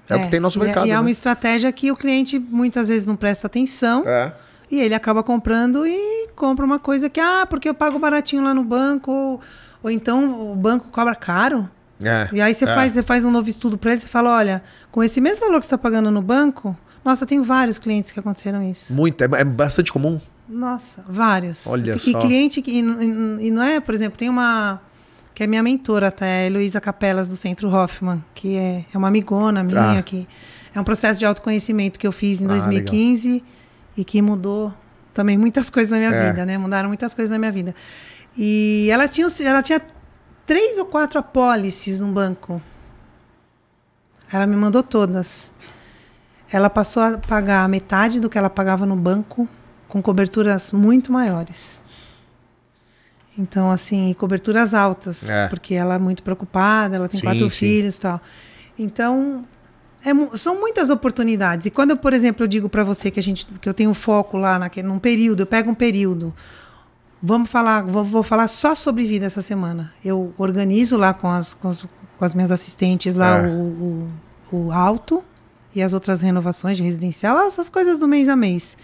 [0.09, 0.85] É, o que tem no nosso e é- mercado.
[0.87, 0.99] E é né?
[0.99, 4.31] uma estratégia que o cliente muitas vezes não presta atenção É.
[4.69, 8.53] e ele acaba comprando e compra uma coisa que, ah, porque eu pago baratinho lá
[8.53, 9.41] no banco, ou,
[9.81, 11.67] ou então o banco cobra caro.
[12.03, 12.27] É.
[12.33, 12.67] E aí você, É.
[12.67, 15.59] faz, você faz um novo estudo para ele, você fala, olha, com esse mesmo valor
[15.59, 18.93] que você está pagando no banco, nossa, tenho vários clientes que aconteceram isso.
[18.93, 20.19] Muito, é, é bastante comum.
[20.47, 21.65] Nossa, vários.
[21.65, 22.09] Olha e, só.
[22.11, 22.69] E cliente que.
[22.69, 24.79] E, e- e não é, por exemplo, tem uma.
[25.35, 29.09] Que é minha mentora até, a Heloísa Capelas, do Centro Hoffman, que é, é uma
[29.09, 30.01] amigona minha, Ah.
[30.01, 30.25] que
[30.73, 33.43] é um processo de autoconhecimento que eu fiz em Ah, 2015
[33.97, 34.73] e que mudou
[35.13, 36.31] também muitas coisas na minha É.
[36.31, 36.57] vida, né?
[36.57, 37.75] Mudaram muitas coisas na minha vida.
[38.37, 39.81] E ela tinha, ela tinha
[40.45, 42.61] três ou quatro apólices no banco.
[44.31, 45.51] Ela me mandou todas.
[46.51, 49.47] Ela passou a pagar metade do que ela pagava no banco,
[49.87, 51.79] com coberturas muito maiores.
[53.37, 55.47] Então, assim, coberturas altas, É.
[55.49, 57.55] porque ela é muito preocupada, ela tem Sim, quatro sim.
[57.57, 58.21] filhos e tal.
[58.79, 59.43] Então,
[60.05, 61.65] é são muitas oportunidades.
[61.65, 63.93] E quando, eu, por exemplo, eu digo para você que a gente que eu tenho
[63.93, 66.33] foco lá naquele, num período, eu pego um período.
[67.21, 69.91] Vamos falar, vou, vou falar só sobre vida essa semana.
[70.03, 71.81] Eu organizo lá com as, com as,
[72.17, 73.47] com as minhas assistentes lá É.
[73.47, 74.07] o,
[74.51, 75.23] o, o alto
[75.73, 78.77] e as outras renovações de residencial, essas coisas do mês a mês.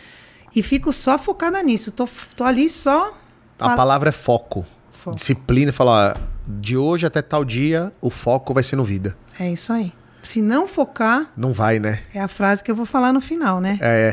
[0.55, 1.91] E fico só focada nisso.
[1.91, 3.15] Tô, tô ali só.
[3.61, 4.65] A palavra é foco.
[4.91, 5.15] Foco.
[5.15, 9.15] Disciplina, falar, de hoje até tal dia, o foco vai ser no vida.
[9.39, 9.91] É isso aí.
[10.23, 12.01] Se não focar, Não vai, né?
[12.13, 13.79] é a frase que eu vou falar no final, né?
[13.81, 14.11] É.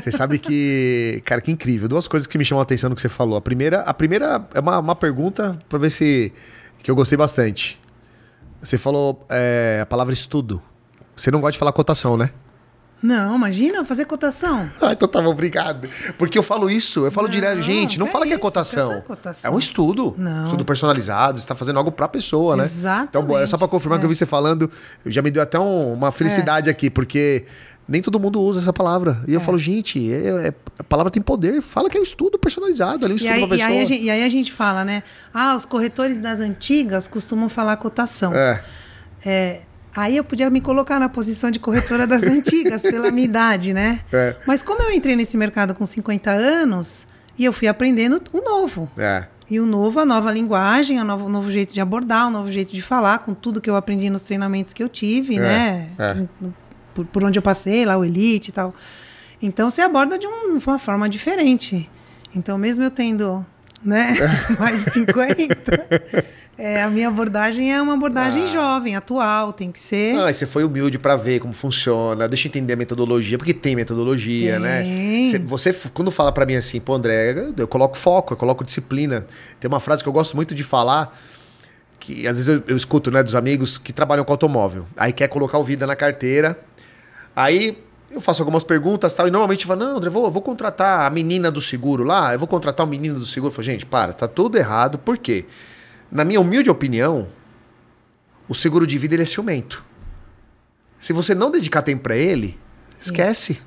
[0.00, 1.22] Você sabe que.
[1.26, 1.86] Cara, que incrível.
[1.86, 3.36] Duas coisas que me chamam a atenção no que você falou.
[3.36, 6.32] A primeira, a primeira é uma, uma pergunta pra ver se.
[6.82, 7.80] que eu gostei bastante.
[8.60, 10.60] Você falou é, a palavra estudo.
[11.14, 12.30] Você não gosta de falar cotação, né?
[13.06, 14.66] Não, imagina fazer cotação.
[14.80, 15.86] Ah, então tá bom, obrigado.
[16.16, 18.88] Porque eu falo isso, eu falo Não, direto, gente, não fala que é cotação.
[18.88, 19.50] que é cotação.
[19.50, 20.14] É um estudo.
[20.16, 20.44] Não.
[20.44, 22.64] Estudo personalizado, você tá fazendo algo pra pessoa, né?
[22.64, 24.10] Exatamente, Então, bom, é só pra confirmar que eu é.
[24.10, 24.70] vi você falando,
[25.04, 27.44] já me deu até um- uma felicidade aqui, porque
[27.86, 29.20] nem todo mundo usa essa palavra.
[29.28, 32.38] E eu falo, gente, é- é- a palavra tem poder, fala que é um estudo
[32.38, 33.68] personalizado, ali um E estudo aí, pra e, pessoa.
[33.68, 35.02] aí a gente, e aí a gente fala, né?
[35.34, 38.32] Ah, os corretores das antigas costumam falar cotação.
[38.34, 38.62] É,
[39.26, 39.60] É,
[39.94, 44.00] aí eu podia me colocar na posição de corretora das antigas, pela minha idade, né?
[44.12, 44.36] É.
[44.46, 47.06] Mas como eu entrei nesse mercado com 50 anos,
[47.38, 48.90] e eu fui aprendendo o novo.
[48.96, 49.26] é.
[49.50, 52.50] E o novo, a nova linguagem, o novo, o novo jeito de abordar, o novo
[52.50, 55.88] jeito de falar, com tudo que eu aprendi nos treinamentos que eu tive, É, né?
[55.98, 56.24] é.
[56.94, 58.74] Por, por onde eu passei, lá o Elite e tal.
[59.42, 61.90] Então você aborda de um- de uma forma diferente.
[62.34, 63.44] Então, mesmo eu tendo
[63.84, 64.16] né,
[64.58, 66.24] mais de 50,
[66.56, 70.16] é, a minha abordagem é uma abordagem jovem, atual, tem que ser.
[70.16, 73.74] Ah, você foi humilde pra ver como funciona, deixa eu entender a metodologia, porque tem
[73.74, 74.60] metodologia, Tem.
[74.60, 75.28] né?
[75.30, 79.26] Você, você, quando fala pra mim assim, pô, André, eu coloco foco, eu coloco disciplina.
[79.58, 81.18] Tem uma frase que eu gosto muito de falar,
[81.98, 84.86] que às vezes eu, eu escuto, né, dos amigos que trabalham com automóvel.
[84.96, 86.58] Aí quer colocar o vida na carteira.
[87.34, 87.76] Aí
[88.14, 91.50] eu faço algumas perguntas tal, e normalmente fala, não, André, vou, vou contratar a menina
[91.50, 93.50] do seguro lá, eu vou contratar o menino do seguro.
[93.50, 95.44] Eu falo, gente, para, tá tudo errado, por quê?
[96.10, 97.28] Na minha humilde opinião,
[98.48, 99.84] o seguro de vida ele é ciumento.
[100.98, 102.58] Se você não dedicar tempo pra ele,
[102.98, 103.52] esquece.
[103.52, 103.66] Isso.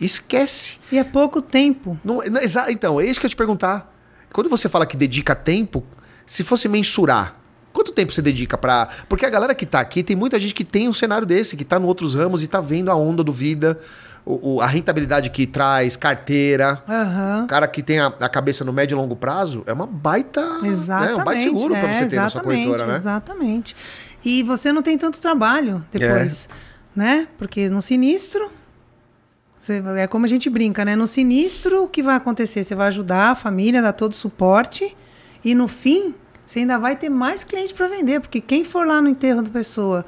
[0.00, 0.78] Esquece.
[0.90, 1.98] E é pouco tempo.
[2.04, 3.94] Não, não, então, é isso que eu ia te perguntar.
[4.32, 5.84] Quando você fala que dedica tempo,
[6.26, 7.38] se fosse mensurar,
[7.82, 8.88] quanto tempo você dedica pra.
[9.08, 11.64] Porque a galera que tá aqui, tem muita gente que tem um cenário desse, que
[11.64, 13.76] tá em outros ramos e tá vendo a onda do vida,
[14.24, 16.80] o- o- a rentabilidade que traz, carteira.
[17.42, 20.60] O cara que tem a, a cabeça no médio e longo prazo é uma baita.
[20.62, 21.16] Exatamente.
[21.16, 22.96] Né, um baita seguro pra é, você ter na sua exatamente, corretora, né?
[22.98, 23.76] Exatamente.
[24.24, 26.48] E você não tem tanto trabalho depois,
[26.94, 27.26] né?
[27.36, 28.48] Porque no sinistro,
[29.60, 30.94] você- é como a gente brinca, né?
[30.94, 32.62] No sinistro, o que vai acontecer?
[32.64, 34.96] Você vai ajudar a família, dar todo o suporte,
[35.44, 36.14] e no fim,
[36.52, 39.48] você ainda vai ter mais cliente para vender, porque quem for lá no enterro da
[39.48, 40.04] pessoa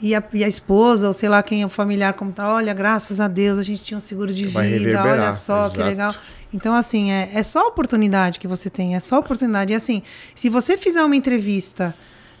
[0.00, 2.72] e a, e a esposa, ou sei lá quem é o familiar, como tá, olha,
[2.72, 5.88] graças a Deus a gente tinha um seguro de Vai vida, olha só que exato.
[5.90, 6.14] legal.
[6.50, 9.74] Então, assim, é, é só oportunidade que você tem, é só oportunidade.
[9.74, 10.02] E assim,
[10.34, 11.94] se você fizer uma entrevista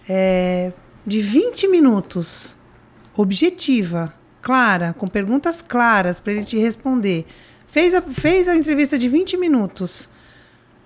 [0.08, 0.72] é,
[1.06, 2.56] de 20 minutos,
[3.14, 7.26] objetiva, clara, com perguntas claras para ele te responder,
[7.66, 10.08] fez a, fez a entrevista de 20 minutos,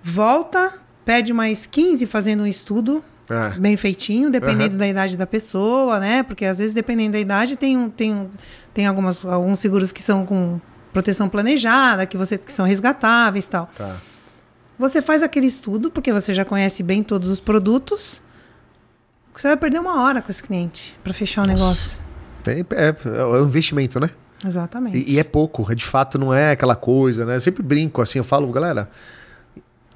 [0.03, 3.51] volta, perde mais 15 fazendo um estudo É.
[3.59, 4.77] bem feitinho, dependendo Aham.
[4.77, 6.23] da idade da pessoa, né?
[6.23, 8.29] Porque às vezes, dependendo da idade, tem, um, tem, um,
[8.73, 10.59] tem algumas, alguns seguros que são com
[10.91, 13.69] proteção planejada, que, você, que são resgatáveis e tal.
[13.77, 13.97] Tá.
[14.77, 18.21] Você faz aquele estudo, porque você já conhece bem todos os produtos.
[19.33, 22.01] Você vai perder uma hora com esse cliente para fechar o negócio.
[22.43, 24.09] Tem- é, é um investimento, né?
[24.45, 24.97] Exatamente.
[24.97, 27.35] E, e é pouco, é de fato não é aquela coisa, né?
[27.35, 28.89] Eu sempre brinco assim, eu falo, galera,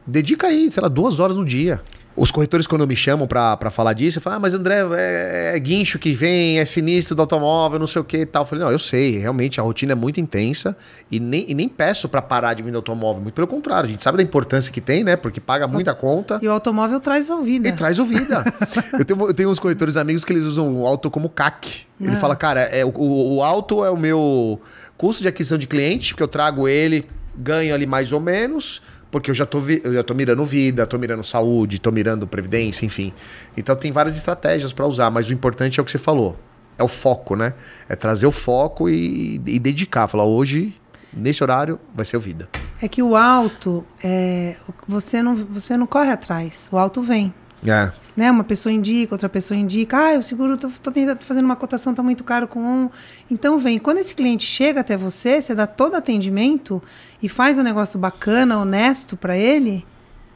[0.09, 1.81] dedica aí, sei lá, duas horas no dia.
[2.15, 5.53] Os corretores, quando me chamam pra, pra falar disso, eu falo, ah, mas André, é,
[5.55, 8.41] é guincho que vem, é sinistro do automóvel, não sei o que e tal.
[8.41, 10.75] Eu falei, não, eu sei, realmente a rotina é muito intensa
[11.09, 14.03] e nem, e nem peço pra parar de vender automóvel, muito pelo contrário, a gente
[14.03, 15.15] sabe da importância que tem, né?
[15.15, 16.39] Porque paga muita conta.
[16.41, 17.69] E o automóvel traz ouvida.
[17.69, 18.43] E traz o vida.
[18.99, 21.83] eu, tenho, eu tenho uns corretores amigos que eles usam o auto como CAC.
[22.01, 22.17] Ele Ah.
[22.17, 24.59] fala, cara, é, o, o, o auto é o meu
[24.97, 27.05] custo de aquisição de cliente, porque eu trago ele,
[27.37, 30.97] ganho ali mais ou menos, porque eu já tô, eu já tô mirando vida, tô
[30.97, 33.13] mirando saúde, tô mirando previdência, enfim.
[33.57, 36.37] Então tem várias estratégias para usar, mas o importante é o que você falou.
[36.77, 37.53] É o foco, né?
[37.89, 40.07] É trazer o foco e, e dedicar.
[40.07, 40.73] Falar, hoje,
[41.11, 42.47] nesse horário, vai ser o vida.
[42.81, 44.55] É que o alto, é,
[44.87, 46.69] você, não, você não corre atrás.
[46.71, 47.33] O alto vem.
[47.65, 47.91] É.
[48.15, 48.31] né?
[48.31, 51.93] Uma pessoa indica, outra pessoa indica, ah, o seguro, tô, tô tô fazendo uma cotação,
[51.93, 52.89] tá muito caro com um.
[53.29, 56.81] Então vem, quando esse cliente chega até você, você dá todo atendimento
[57.21, 59.85] e faz um negócio bacana, honesto para ele,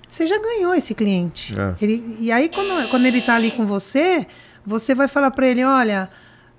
[0.08, 1.58] você já ganhou esse cliente.
[1.60, 1.76] É.
[1.82, 4.28] Ele, e aí quando, quando ele tá ali com você,
[4.66, 6.10] você vai falar para ele, olha,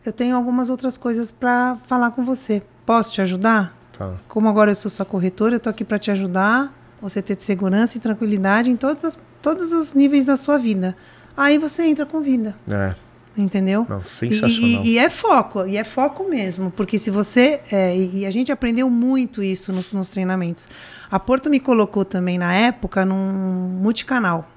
[0.05, 2.62] eu tenho algumas outras coisas para falar com você.
[2.85, 3.74] Posso te ajudar?
[3.96, 4.14] Tá.
[4.29, 7.96] Como agora eu sou sua corretora, eu tô aqui para te ajudar, você ter segurança
[7.96, 10.96] e tranquilidade em todas as, todos os níveis da sua vida.
[11.37, 12.94] Aí você entra com vida, É.
[13.37, 13.87] entendeu?
[13.88, 14.85] Não, E- sensacional.
[14.85, 17.61] E, e é foco, e é foco mesmo, porque se você.
[17.70, 20.66] é, e, e a gente aprendeu muito isso nos, nos treinamentos.
[21.11, 24.48] A Porto me colocou também na época num multicanal.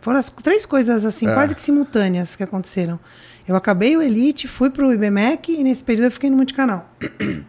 [0.00, 1.32] Foram as três coisas assim, É.
[1.34, 2.98] quase que simultâneas que aconteceram.
[3.46, 6.88] Eu acabei o Elite, fui pro IBMEC e nesse período eu fiquei no multicanal.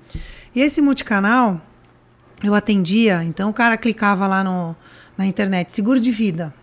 [0.56, 1.60] E esse multicanal,
[2.44, 4.76] eu atendia, então o cara clicava lá no,
[5.17, 6.54] na internet, seguro de vida.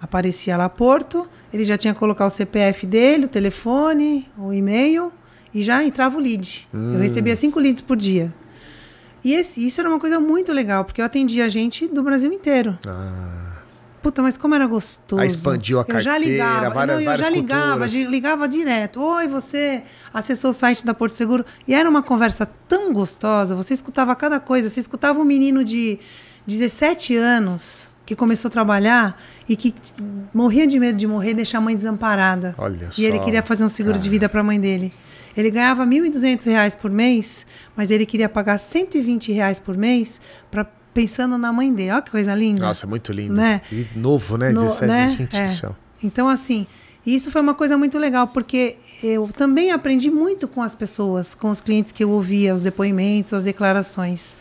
[0.00, 5.10] Aparecia lá Porto, ele já tinha que colocar o CPF dele, o telefone, o e-mail
[5.52, 6.68] e já entrava o lead.
[6.72, 8.34] Eu recebia cinco leads por dia.
[9.24, 12.78] E esse- isso era uma coisa muito legal, porque eu atendia gente do Brasil inteiro.
[14.02, 15.22] Puta, mas como era gostoso.
[15.22, 17.92] Aí expandiu a Eu já ligava, várias- não, eu já ligava, culturas.
[17.94, 19.00] ligava direto.
[19.00, 21.42] Oi, você acessou o site da Porto Seguro.
[21.66, 23.54] E era uma conversa tão gostosa.
[23.54, 24.68] Você escutava cada coisa.
[24.68, 25.98] Você escutava um menino de
[26.46, 29.74] 17 anos que começou a trabalhar e que
[30.32, 32.54] morria de medo de morrer e deixar a mãe desamparada.
[32.58, 34.92] Olha E ele só, queria fazer um seguro de vida para a mãe dele.
[35.36, 40.64] Ele ganhava 1.200 reais por mês, mas ele queria pagar 120 reais por mês pra,
[40.92, 41.90] pensando na mãe dele.
[41.90, 42.60] Olha que coisa linda.
[42.60, 43.34] Nossa, muito lindo.
[43.34, 43.60] Né?
[43.72, 44.50] E novo, né?
[44.50, 45.14] No- 17, né?
[45.16, 45.48] gente É.
[45.48, 45.76] do céu.
[46.02, 46.66] Então, assim,
[47.06, 51.48] isso foi uma coisa muito legal, porque eu também aprendi muito com as pessoas, com
[51.50, 54.36] os clientes que eu ouvia, os depoimentos, as declarações.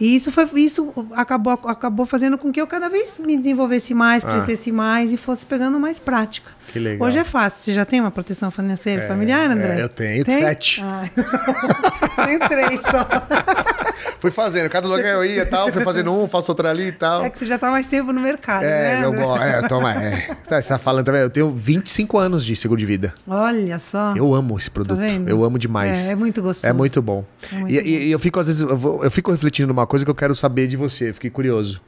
[0.00, 4.24] E isso, foi, isso acabou, acabou fazendo com que eu cada vez me desenvolvesse mais,
[4.24, 4.28] Ah.
[4.32, 6.50] crescesse mais e fosse pegando mais prática.
[6.72, 7.06] Que legal.
[7.06, 7.62] Hoje é fácil.
[7.64, 9.78] Você já tem uma proteção financeira familiar, André?
[9.80, 10.40] é, eu tenho Tem?
[10.40, 10.80] sete.
[10.82, 11.04] Ah,
[12.26, 13.08] tenho três só.
[14.20, 16.92] Fui fazendo, cada lugar eu ia e tal, fui fazendo um, faço outro ali e
[16.92, 17.22] tal.
[17.24, 18.68] É que você já está mais tempo no mercado, É,
[19.00, 19.22] né, eu, André?
[19.22, 20.36] go- é, toma, é.
[20.48, 23.12] Você tá falando também, eu tenho 25 anos de seguro de vida.
[23.26, 24.14] Olha só.
[24.16, 24.98] Eu amo esse produto.
[24.98, 26.06] Tá eu amo demais.
[26.06, 26.66] É, é muito gostoso.
[26.66, 27.24] É muito bom.
[27.52, 27.86] É muito e, bom.
[27.88, 30.34] e eu fico, às vezes, eu, vou- eu fico refletindo numa coisa que eu quero
[30.34, 31.80] saber de você, fiquei curioso.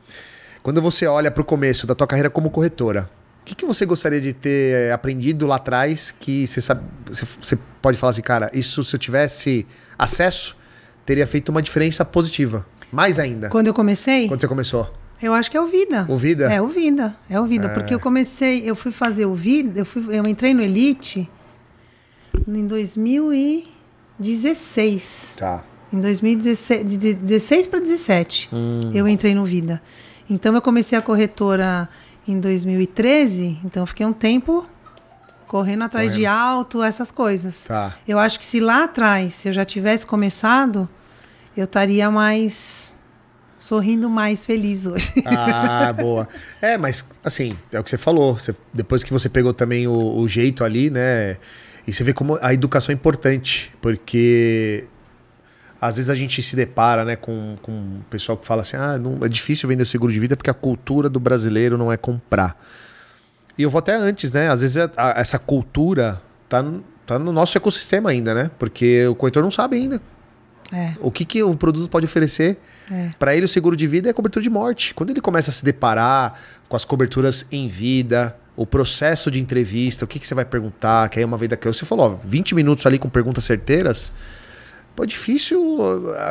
[0.62, 3.08] Quando você olha pro começo da tua carreira como corretora,
[3.40, 6.82] o que, que você gostaria de ter aprendido lá atrás que você sabe.
[7.40, 9.64] Você, pode falar assim, cara, isso se eu tivesse
[9.96, 10.56] acesso,
[11.04, 12.66] teria feito uma diferença positiva.
[12.90, 13.48] Mais ainda.
[13.48, 14.92] Quando eu comecei, Quando você começou.
[15.22, 16.04] eu acho que é o Vida.
[16.08, 16.52] O Vida?
[16.52, 17.16] É o Vida.
[17.30, 17.68] É o Vida.
[17.68, 21.30] Porque eu comecei, eu fui fazer o Vida, eu, fui, eu entrei no Elite
[22.48, 25.36] em 2016.
[25.38, 25.62] Tá.
[25.96, 28.90] Em 2016, de 16 para 17, Hum.
[28.92, 29.80] eu entrei no Vida.
[30.28, 31.88] Então eu comecei a corretora
[32.28, 34.66] em 2013, então eu fiquei um tempo
[35.46, 37.64] correndo atrás de auto, essas coisas.
[37.64, 37.94] Tá.
[38.06, 40.88] Eu acho que se lá atrás, se eu já tivesse começado,
[41.56, 42.94] eu estaria mais
[43.58, 45.12] sorrindo mais feliz hoje.
[45.24, 46.28] Ah, boa.
[46.60, 48.34] É, mas assim, é o que você falou.
[48.34, 51.36] Você- depois que você pegou também o, o jeito ali, né?
[51.86, 54.84] E você vê como a educação é importante, porque
[55.80, 58.98] às vezes a gente se depara, né, com, com um pessoal que fala assim: ah,
[58.98, 62.60] não, é difícil vender seguro de vida porque a cultura do brasileiro não é comprar.
[63.58, 64.48] E eu vou até antes, né?
[64.50, 68.50] Às vezes a- a- essa cultura tá, no- tá no nosso ecossistema ainda, né?
[68.58, 70.00] Porque o corretor não sabe ainda
[70.72, 72.58] É, o que, que o produto pode oferecer.
[72.90, 73.10] é.
[73.18, 74.92] Para ele, o seguro de vida é cobertura de morte.
[74.94, 76.34] Quando ele começa a se deparar
[76.68, 81.08] com as coberturas em vida, o processo de entrevista, o que, que você vai perguntar,
[81.08, 84.12] que aí é uma vida que você falou, ó, 20 minutos ali com perguntas certeiras,
[84.96, 85.60] pô, é difícil,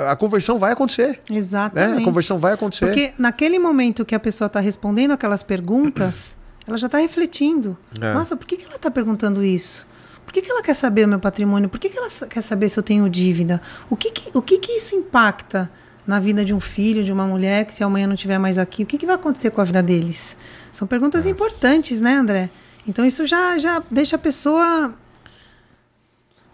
[0.10, 1.22] a, conversão vai acontecer.
[1.30, 1.38] Né?
[1.38, 2.02] Exatamente.
[2.02, 2.88] A conversão vai acontecer.
[2.88, 6.36] Porque naquele momento que a pessoa está respondendo aquelas perguntas,
[6.68, 7.78] ela já está refletindo.
[8.02, 8.14] É.
[8.14, 9.88] Nossa, por que, que ela está perguntando isso?
[10.26, 11.70] Por que, que ela quer saber o meu patrimônio?
[11.70, 13.62] Por que, que ela quer saber se eu tenho dívida?
[13.90, 15.70] O que, que, o que, que isso impacta
[16.06, 18.84] na vida de um filho, de uma mulher, que se amanhã não estiver mais aqui,
[18.84, 20.36] o que, que vai acontecer com a vida deles?
[20.72, 22.50] São perguntas importantes, né, André?
[22.88, 24.94] Então isso já, já deixa a pessoa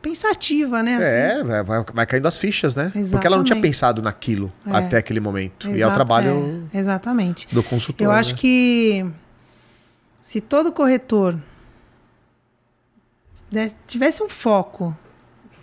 [0.02, 0.96] pensativa, né?
[0.96, 1.06] assim.
[1.06, 2.92] É, vai, vai- caindo as fichas, né?
[3.12, 3.62] Porque ela não tinha Exatamente.
[3.62, 4.72] pensado naquilo É.
[4.76, 5.70] até aquele momento.
[5.70, 7.48] e é o trabalho é, exatamente.
[7.54, 8.06] do consultor.
[8.06, 8.40] Eu acho né?
[8.40, 9.06] que
[10.24, 11.38] se todo corretor
[13.88, 14.96] tivesse um foco,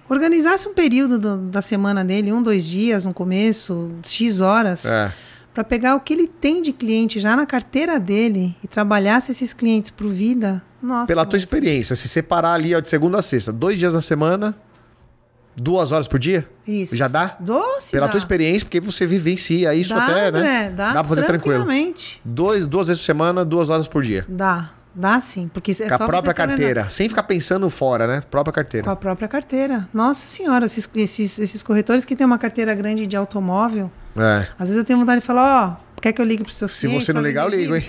[0.09, 5.13] organizasse um período do- da semana dele, um, dois dias no começo, X horas, É.
[5.55, 9.53] para pegar o que ele tem de cliente já na carteira dele e trabalhasse esses
[9.53, 11.07] clientes pro vida, nossa.
[11.07, 14.01] Pela tua mas- experiência, se separar ali ó, de segunda a sexta, dois dias na
[14.01, 14.55] semana,
[15.57, 16.95] duas horas por dia, Isso.
[16.97, 17.37] já dá?
[17.41, 18.13] Doce, Pela dá.
[18.13, 20.39] tua experiência, porque você vivencia isso dá, até, né?
[20.39, 21.67] André, dá, pra fazer tranquilo.
[22.25, 24.25] Dois, duas vezes por semana, duas horas por dia.
[24.29, 26.89] Dá, dá sim, porque é com a própria carteira.
[26.89, 28.23] Sem ficar pensando fora, né?
[28.31, 28.85] Própria carteira.
[28.85, 29.89] Com a própria carteira.
[29.93, 34.47] Nossa senhora, esses, esses, esses corretores que têm uma carteira grande de automóvel, É.
[34.59, 36.71] às vezes eu tenho vontade de falar, ó, quer que eu ligue para os seus
[36.73, 37.85] Se você não ligar, eu ligo, hein?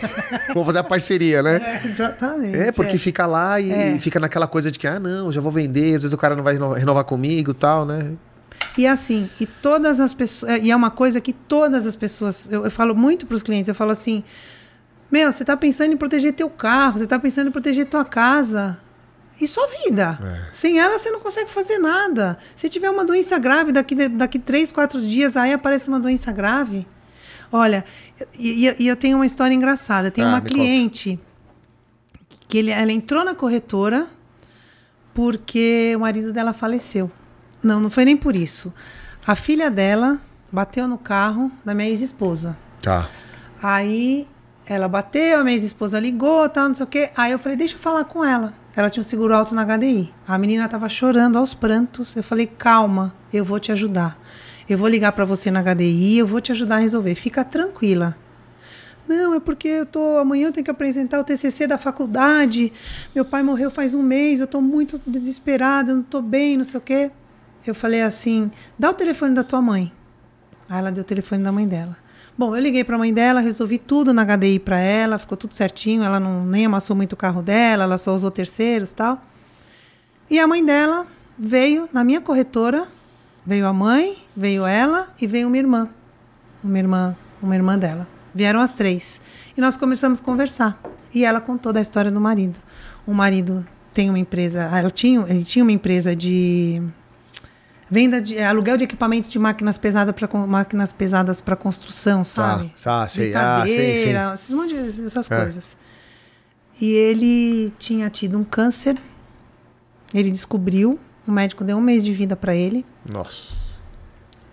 [0.49, 1.61] Vamos fazer a parceria, né?
[1.83, 2.57] É, exatamente.
[2.57, 3.99] É, porque fica lá e É.
[3.99, 6.43] fica naquela coisa de que, ah, não, já vou vender, às vezes o cara não
[6.43, 8.11] vai reno- renovar comigo e tal, né?
[8.77, 10.59] E assim, e todas as pessoas.
[10.63, 12.47] E é uma coisa que todas as pessoas.
[12.51, 14.23] Eu, eu falo muito para os clientes, eu falo assim:
[15.11, 18.77] Meu, você está pensando em proteger teu carro, você está pensando em proteger tua casa.
[19.41, 20.19] E sua vida.
[20.21, 20.49] É.
[20.51, 22.37] Sem ela, você não consegue fazer nada.
[22.57, 26.85] Se tiver uma doença grave, daqui, daqui três, quatro dias, aí aparece uma doença grave.
[27.51, 27.83] Olha,
[28.37, 30.11] e, e- eu tenho uma história engraçada.
[30.11, 31.19] Tem Ah, uma cliente
[32.47, 34.07] que ele, ela entrou na corretora
[35.13, 37.11] porque o marido dela faleceu.
[37.61, 38.73] Não, não foi nem por isso.
[39.25, 40.19] A filha dela
[40.51, 42.57] bateu no carro da minha ex-esposa.
[42.81, 43.09] Tá.
[43.61, 44.27] Aí
[44.65, 47.09] ela bateu, a minha ex-esposa ligou, tal, não sei o quê.
[47.17, 48.53] Aí eu falei, deixa eu falar com ela.
[48.75, 50.13] Ela tinha um seguro alto na HDI.
[50.27, 52.15] A menina tava chorando aos prantos.
[52.15, 54.17] Eu falei, calma, eu vou te ajudar.
[54.69, 57.15] Eu vou ligar para você na HDI, eu vou te ajudar a resolver.
[57.15, 58.15] Fica tranquila.
[59.07, 62.71] Não, é porque eu tô amanhã eu tenho que apresentar o TCC da faculdade.
[63.15, 66.63] Meu pai morreu faz um mês, eu tô muito desesperada, eu não tô bem, não
[66.63, 67.09] sei o quê.
[67.65, 69.91] Eu falei assim: "Dá o telefone da tua mãe".
[70.69, 71.97] Aí ela deu o telefone da mãe dela.
[72.37, 75.55] Bom, eu liguei para a mãe dela, resolvi tudo na HDI para ela, ficou tudo
[75.55, 79.19] certinho, ela não nem amassou muito o carro dela, ela só usou terceiros, tal.
[80.29, 82.87] E a mãe dela veio na minha corretora,
[83.49, 85.89] veio a mãe, veio ela e veio uma irmã.
[86.63, 88.07] Uma irmã, uma irmã dela.
[88.33, 89.19] Vieram as três.
[89.57, 90.79] E nós começamos a conversar.
[91.11, 92.59] E ela contou da história do marido.
[93.07, 96.79] O marido tem uma empresa, ela tinha, ele tinha uma empresa de
[97.89, 102.71] venda de aluguel de equipamentos de máquinas pesadas para máquinas pesadas para construção, sabe?
[102.83, 103.33] Tá, sei.
[103.33, 104.15] Ah, sei, sei.
[104.31, 105.35] esses monte de, essas é.
[105.35, 105.75] coisas.
[106.79, 108.95] E ele tinha tido um câncer.
[110.13, 112.85] Ele descobriu, o médico deu um mês de vida para ele.
[113.07, 113.69] Nossa.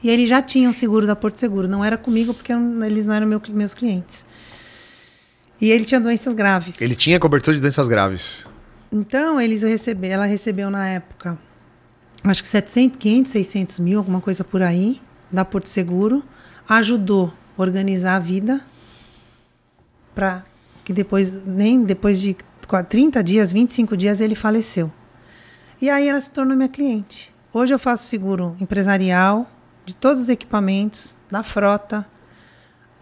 [0.02, 1.66] E ele já tinha um seguro da Porto Seguro.
[1.66, 4.26] Não era comigo porque eles não eram meu, meus clientes.
[5.60, 6.80] E ele tinha doenças graves.
[6.80, 8.46] Ele tinha cobertura de doenças graves.
[8.92, 11.36] Então, eles receberam, ela recebeu na época,
[12.22, 15.00] acho que 700, 500, 600 mil, alguma coisa por aí,
[15.32, 16.22] da Porto Seguro.
[16.68, 18.60] Ajudou a organizar a vida
[20.14, 20.44] para
[20.84, 22.36] que depois, nem depois de
[22.88, 24.92] 30 dias, 25 dias, ele faleceu.
[25.80, 27.34] E aí ela se tornou minha cliente.
[27.52, 29.50] Hoje eu faço seguro empresarial,
[29.84, 32.06] de todos os equipamentos, da frota,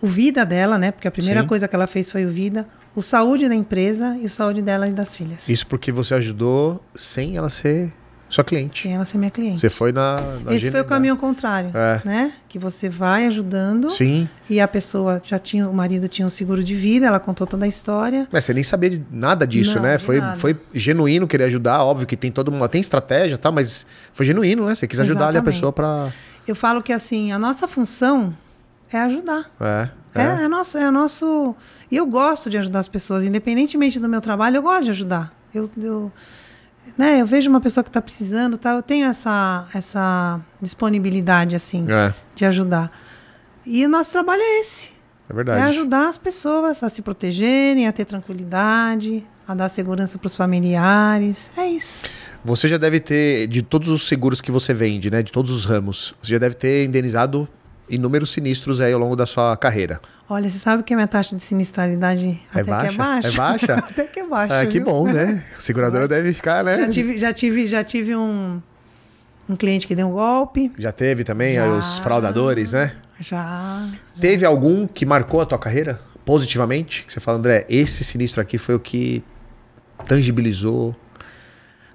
[0.00, 0.90] o vida dela, né?
[0.90, 1.46] Porque a primeira Sim.
[1.46, 4.88] coisa que ela fez foi o vida, o saúde da empresa e o saúde dela
[4.88, 5.48] e das filhas.
[5.48, 7.92] Isso porque você ajudou sem ela ser
[8.28, 8.82] sua cliente.
[8.82, 9.60] Sem ela ser minha cliente.
[9.60, 10.20] Você foi na.
[10.44, 12.00] na Esse foi o caminho contrário, é.
[12.04, 12.32] né?
[12.48, 13.90] Que você vai ajudando.
[13.90, 14.28] Sim.
[14.48, 17.64] E a pessoa já tinha, o marido tinha um seguro de vida, ela contou toda
[17.64, 18.26] a história.
[18.32, 19.98] Mas você nem sabia de nada disso, Não, né?
[19.98, 20.36] Foi, nada.
[20.36, 22.68] foi genuíno querer ajudar, óbvio que tem toda uma.
[22.68, 24.74] Tem estratégia tal, mas foi genuíno, né?
[24.74, 26.08] Você quis ajudar ali a pessoa pra.
[26.46, 28.34] Eu falo que assim, a nossa função
[28.92, 29.50] é ajudar.
[29.60, 29.88] É.
[30.14, 31.54] É, é, nosso, é nosso.
[31.90, 35.34] E eu gosto de ajudar as pessoas, independentemente do meu trabalho, eu gosto de ajudar.
[35.52, 36.12] Eu, eu,
[36.96, 41.86] né, eu vejo uma pessoa que está precisando, tá, eu tenho essa, essa disponibilidade, assim,
[41.90, 42.90] É, de ajudar.
[43.66, 44.88] E o nosso trabalho é esse:
[45.28, 45.60] é é verdade.
[45.62, 51.50] ajudar as pessoas a se protegerem, a ter tranquilidade, a dar segurança para os familiares.
[51.56, 52.04] É isso.
[52.44, 55.22] Você já deve ter, de todos os seguros que você vende, né?
[55.22, 57.48] De todos os ramos, você já deve ter indenizado
[57.88, 60.00] inúmeros sinistros aí ao longo da sua carreira.
[60.28, 62.88] Olha, você sabe que a minha taxa de sinistralidade É até baixa?
[62.88, 63.28] que é baixa?
[63.28, 63.74] É baixa?
[63.90, 64.60] até que é baixa.
[64.60, 65.44] Ah, que bom, né?
[65.56, 66.76] A seguradora deve ficar, né?
[66.76, 68.60] Já tive, já tive, já tive um,
[69.48, 70.72] um cliente que deu um golpe.
[70.78, 71.66] Já teve também Já.
[71.68, 72.96] os fraudadores, né?
[73.20, 73.88] Já.
[74.18, 77.04] Teve algum que marcou a tua carreira positivamente?
[77.06, 79.22] Que você fala, André, esse sinistro aqui foi o que
[80.08, 80.96] tangibilizou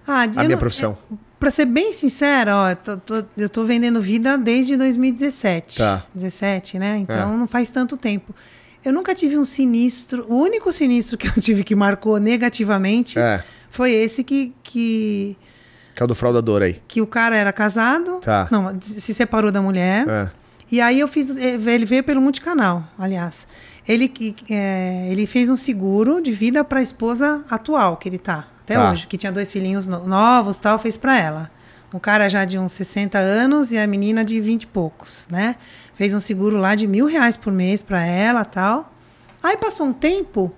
[0.08, 0.98] Ah, a minha não- profissão.
[1.12, 5.78] é, Pra ser bem sincera, ó, eu tô- tô- eu tô vendendo vida desde 2017.
[5.78, 6.04] Tá.
[6.14, 6.98] 17, né?
[6.98, 7.38] Então É.
[7.38, 8.36] não faz tanto tempo.
[8.84, 10.26] Eu nunca tive um sinistro.
[10.30, 15.38] O único sinistro que eu tive que marcou negativamente É, foi esse que, que,
[15.96, 16.82] que é o do fraudador aí.
[16.88, 18.20] que o cara era casado.
[18.22, 18.48] Tá.
[18.52, 20.08] Não, se separou da mulher.
[20.08, 20.30] É.
[20.72, 23.48] E aí eu fiz, eh, ele veio pelo multicanal, aliás.
[23.88, 24.14] Ele,
[24.52, 28.76] é, ele fez um seguro de vida para a esposa atual que ele tá, até
[28.80, 28.92] Tá.
[28.92, 31.50] hoje, que tinha dois filhinhos no- novos tal, fez para ela.
[31.92, 35.56] O cara já de uns 60 anos e a menina de 20 e poucos, né?
[35.96, 38.94] Fez um seguro lá de mil reais por mês para ela tal.
[39.42, 40.54] Aí passou um tempo,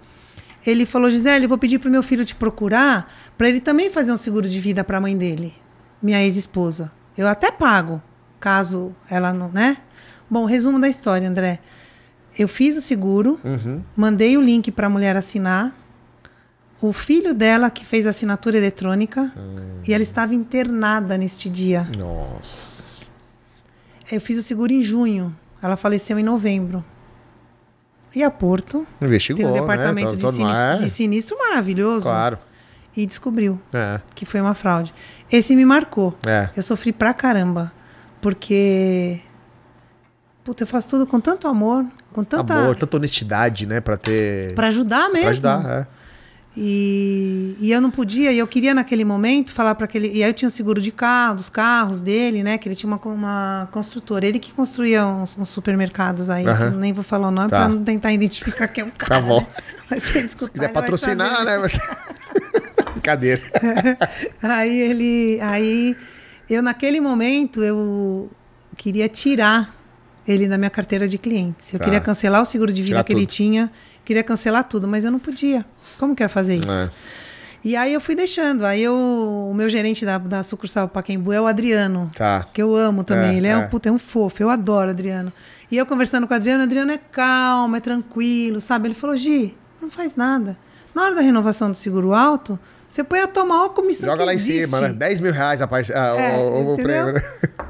[0.67, 4.12] ele falou, Gisele, eu vou pedir pro meu filho te procurar para ele também fazer
[4.12, 5.54] um seguro de vida para a mãe dele,
[6.02, 6.91] minha ex-esposa.
[7.17, 8.02] Eu até pago,
[8.39, 9.78] caso ela não, né?
[10.30, 11.60] Bom, resumo da história, André.
[12.38, 13.82] Eu fiz o seguro, Uhum.
[13.95, 15.74] mandei o link para a mulher assinar.
[16.82, 19.32] O filho dela que fez a assinatura eletrônica
[19.88, 21.88] e ela estava internada neste dia.
[21.98, 22.84] Nossa.
[24.12, 25.36] Eu fiz o seguro em junho.
[25.62, 26.84] Ela faleceu em novembro.
[28.16, 30.16] E a Porto Investigou, tem um departamento né?
[30.16, 32.38] de, tô- sinistro, de sinistro maravilhoso Claro.
[32.97, 34.93] e descobriu É, que foi uma fraude.
[35.32, 36.18] Esse me marcou.
[36.26, 36.49] é.
[36.58, 37.72] Eu sofri pra caramba.
[38.20, 39.22] Porque.
[40.43, 42.53] Puta, eu faço tudo com tanto amor, com tanta.
[42.53, 43.80] Amor, tanta honestidade, né?
[43.80, 44.53] Pra ter...
[44.56, 45.22] Pra ajudar mesmo.
[45.22, 45.88] Pra ajudar, é.
[46.56, 50.12] E, e eu não podia, e eu queria naquele momento falar para aquele.
[50.12, 52.58] E aí eu tinha o seguro de carro, dos carros dele, né?
[52.58, 54.26] Que ele tinha uma, uma construtora.
[54.26, 56.43] Ele que construía uns, uns supermercados aí.
[56.43, 57.58] Eu Nem vou falar o nome Tá.
[57.66, 59.22] para não tentar identificar quem é o cara.
[59.22, 59.39] Tá bom.
[59.39, 59.47] né?
[59.89, 61.62] Mas se ele escutar, Se quiser ele patrocinar, saber.
[61.62, 61.70] né?
[62.91, 63.41] Brincadeira.
[64.43, 65.39] aí ele.
[65.41, 65.95] Aí
[66.49, 68.30] eu, naquele momento, eu
[68.76, 69.74] queria tirar
[70.28, 71.74] ele da minha carteira de clientes.
[71.74, 71.86] Eu Tá.
[71.86, 73.32] queria cancelar o seguro de vida Tirar que ele tudo.
[73.32, 73.72] tinha,
[74.06, 75.66] queria cancelar tudo, mas eu não podia.
[75.97, 76.72] Como que eu ia fazer isso?
[76.72, 76.89] É.
[77.64, 78.66] E aí eu fui deixando.
[78.66, 82.10] Aí eu, o meu gerente da, da sucursal Paquembu é o Adriano.
[82.16, 82.45] Tá.
[82.52, 83.36] Que eu amo também.
[83.36, 83.58] É, ele é, é.
[83.58, 84.41] um puta, é um fofo.
[84.41, 85.32] Eu adoro o Adriano.
[85.72, 88.88] E eu conversando com o Adriano, o Adriano é calmo, é tranquilo, sabe?
[88.88, 90.58] Ele falou, Gi, não faz nada.
[90.95, 94.34] Na hora da renovação do seguro alto, você põe a tua maior comissão Joga lá
[94.34, 94.66] em existe.
[94.66, 94.89] cima, né?
[94.89, 95.93] 10 mil reais a parte.
[95.93, 97.22] Ah, É, o, o- prêmio, né?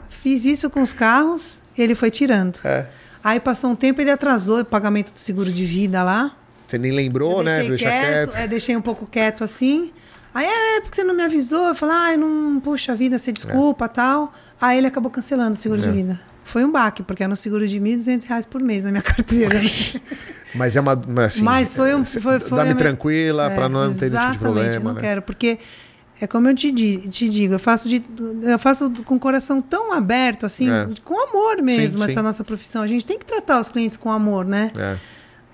[0.09, 2.59] Fiz isso com os carros, ele foi tirando.
[2.63, 2.87] É.
[3.23, 6.31] Aí passou um tempo, ele atrasou o pagamento do seguro de vida lá.
[6.65, 7.57] Você nem lembrou, Eu né?
[7.59, 8.35] deixei quieto, quieto.
[8.35, 9.91] é, deixei um pouco quieto assim.
[10.33, 11.67] Aí, é, porque você não me avisou.
[11.67, 14.33] Eu falei, ai, não, puxa vida, você desculpa tal.
[14.59, 15.91] Aí ele acabou cancelando o seguro de É.
[15.91, 16.19] vida.
[16.43, 19.59] Foi um baque, porque era um seguro de 1.200 reais por mês na minha carteira.
[20.55, 20.99] Mas é uma.
[21.25, 22.03] Assim, Mas foi um.
[22.03, 24.79] Foi, foi Dorme a minha- tranquila É, não ter nenhum tipo de problema.
[24.79, 25.01] não né?
[25.01, 25.59] quero, porque
[26.21, 26.71] é como eu te,
[27.09, 28.01] te digo, eu faço, de,
[28.43, 30.87] eu faço com o coração tão aberto, assim, É.
[31.03, 32.25] com amor mesmo, Sim, essa sim.
[32.25, 32.83] nossa profissão.
[32.83, 34.71] A gente tem que tratar os clientes com amor, né?
[34.77, 34.95] É.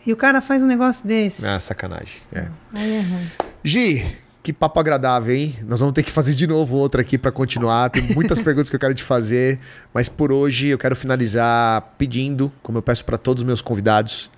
[0.06, 1.46] E o cara faz um negócio desse.
[1.48, 2.16] Ah, sacanagem.
[2.32, 2.48] É.
[2.74, 3.28] Aí é ruim.
[3.64, 4.06] Gi,
[4.44, 5.56] que papo agradável, hein?
[5.66, 7.90] Nós vamos ter que fazer de novo outra aqui pra continuar.
[7.90, 9.60] Tem muitas perguntas que eu quero te fazer,
[9.94, 14.30] mas por hoje eu quero finalizar pedindo, como eu peço pra todos os meus convidados,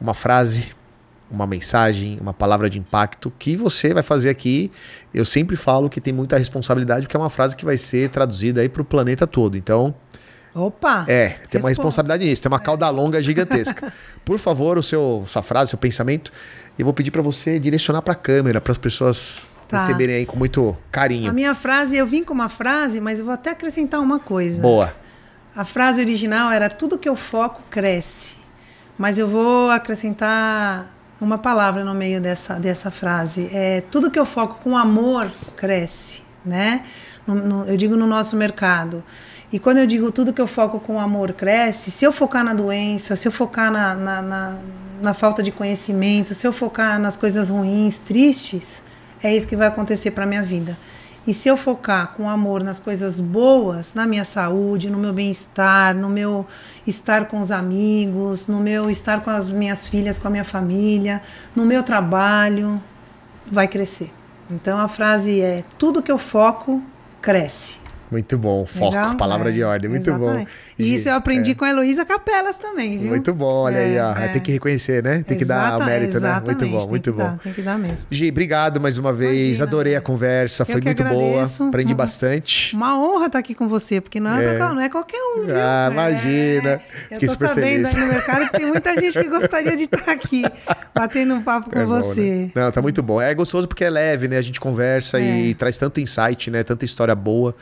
[0.00, 0.72] uma frase,
[1.30, 4.70] uma mensagem, uma palavra de impacto que você vai fazer aqui.
[5.12, 8.60] Eu sempre falo que tem muita responsabilidade, porque é uma frase que vai ser traduzida
[8.60, 9.56] aí pro planeta todo.
[9.56, 9.94] Então,
[10.54, 11.04] Opa!
[11.06, 11.68] é, tem uma Resposta.
[11.68, 13.92] responsabilidade nisso, tem uma cauda longa gigantesca.
[14.24, 16.32] Por favor, o seu, sua frase, seu pensamento,
[16.78, 19.76] eu vou pedir pra você direcionar pra câmera, para as pessoas Tá.
[19.80, 21.28] receberem aí com muito carinho.
[21.28, 24.62] A minha frase, eu vim com uma frase, mas eu vou até acrescentar uma coisa.
[24.62, 24.94] Boa.
[25.54, 28.36] A frase original era tudo que eu foco cresce.
[28.96, 30.90] Mas eu vou acrescentar
[31.20, 33.48] uma palavra no meio dessa, dessa frase.
[33.52, 36.82] É tudo que eu foco com amor cresce, né?
[37.26, 39.02] No- no- eu digo no nosso mercado.
[39.52, 42.52] E quando eu digo tudo que eu foco com amor cresce, se eu focar na
[42.54, 44.58] doença, se eu focar na, na, na,
[45.00, 48.82] na falta de conhecimento, se eu focar nas coisas ruins, tristes,
[49.22, 50.76] é isso que vai acontecer para minha vida.
[51.28, 55.94] E se eu focar com amor nas coisas boas, na minha saúde, no meu bem-estar,
[55.94, 56.46] no meu
[56.86, 61.20] estar com os amigos, no meu estar com as minhas filhas, com a minha família,
[61.54, 62.82] no meu trabalho,
[63.46, 64.10] vai crescer.
[64.50, 66.82] Então a frase é: tudo que eu foco
[67.20, 67.76] cresce.
[68.10, 68.64] Muito bom.
[68.64, 69.16] Foco, Legal?
[69.16, 69.90] palavra É, de ordem.
[69.90, 70.44] Muito exatamente.
[70.44, 70.50] bom.
[70.78, 71.54] E isso eu aprendi é.
[71.54, 73.08] com a Heloísa Capelas também, viu?
[73.08, 74.12] Muito bom, olha aí, É, ó.
[74.16, 74.28] é.
[74.28, 75.22] Tem que reconhecer, né?
[75.26, 76.42] Tem que dar o Exata- mérito, né?
[76.44, 77.18] Muito bom, muito bom.
[77.18, 78.06] dar, tem que dar mesmo.
[78.10, 79.58] Gi, obrigado mais uma vez.
[79.58, 80.00] Imagina, Adorei a né?
[80.02, 81.58] conversa, foi muito agradeço.
[81.58, 81.68] boa.
[81.68, 82.74] Aprendi Uma- bastante.
[82.74, 84.56] Uma honra estar aqui com você, porque não é, É.
[84.58, 85.56] qualquer- não é qualquer um, viu?
[85.56, 85.92] Ah, É.
[85.92, 86.72] imagina.
[86.72, 86.80] Eu
[87.14, 87.94] Fiquei tô super sabendo feliz.
[87.94, 90.42] aí no mercado que tem muita gente que gostaria de estar aqui,
[90.94, 92.50] batendo um papo com É bom, você.
[92.54, 92.62] né?
[92.64, 93.20] Não, tá muito bom.
[93.20, 94.38] É gostoso porque é leve, né?
[94.38, 95.54] A gente conversa e É.
[95.54, 96.62] traz tanto insight, né?
[96.62, 97.54] Tanta história boa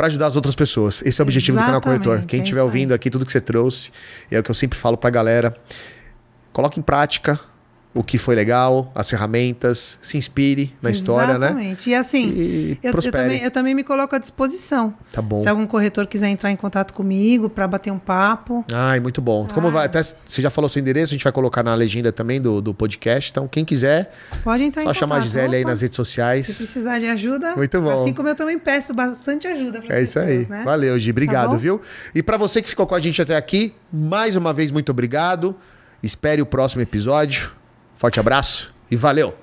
[0.00, 1.02] pra ajudar as outras pessoas.
[1.04, 2.26] Esse é o objetivo do canal Exatamente, Corretor.
[2.26, 2.64] Quem é estiver aí.
[2.64, 3.92] ouvindo aqui tudo que você trouxe,
[4.30, 5.54] é o que eu sempre falo pra galera.
[6.54, 7.38] Coloque em prática
[7.92, 11.46] o que foi legal, as ferramentas, se inspire na história, né?
[11.48, 11.90] Exatamente.
[11.90, 14.94] E assim, E eu, eu também, eu também me coloco à disposição.
[15.12, 15.38] Tá bom.
[15.38, 19.44] Se algum corretor quiser entrar em contato comigo para bater um papo, Ai, muito bom.
[19.52, 19.70] Como Ah.
[19.70, 19.86] vai?
[19.86, 22.72] Até você já falou seu endereço, a gente vai colocar na legenda também do, do
[22.72, 23.30] podcast.
[23.32, 24.12] Então, quem quiser,
[24.44, 25.26] pode entrar só em chamar a contato.
[25.32, 26.46] Gisele aí nas redes Se sociais.
[26.46, 28.02] precisar de ajuda, Muito bom.
[28.02, 30.46] assim como eu também peço bastante ajuda para É isso aí.
[30.48, 30.62] né?
[30.64, 31.10] Valeu, Gi.
[31.10, 31.56] Obrigado, bom?
[31.58, 31.80] viu?
[32.14, 35.56] E pra você que ficou com a gente até aqui, mais uma vez, muito obrigado.
[36.02, 37.50] Espere o próximo episódio.
[38.00, 39.34] Forte abraço e valeu!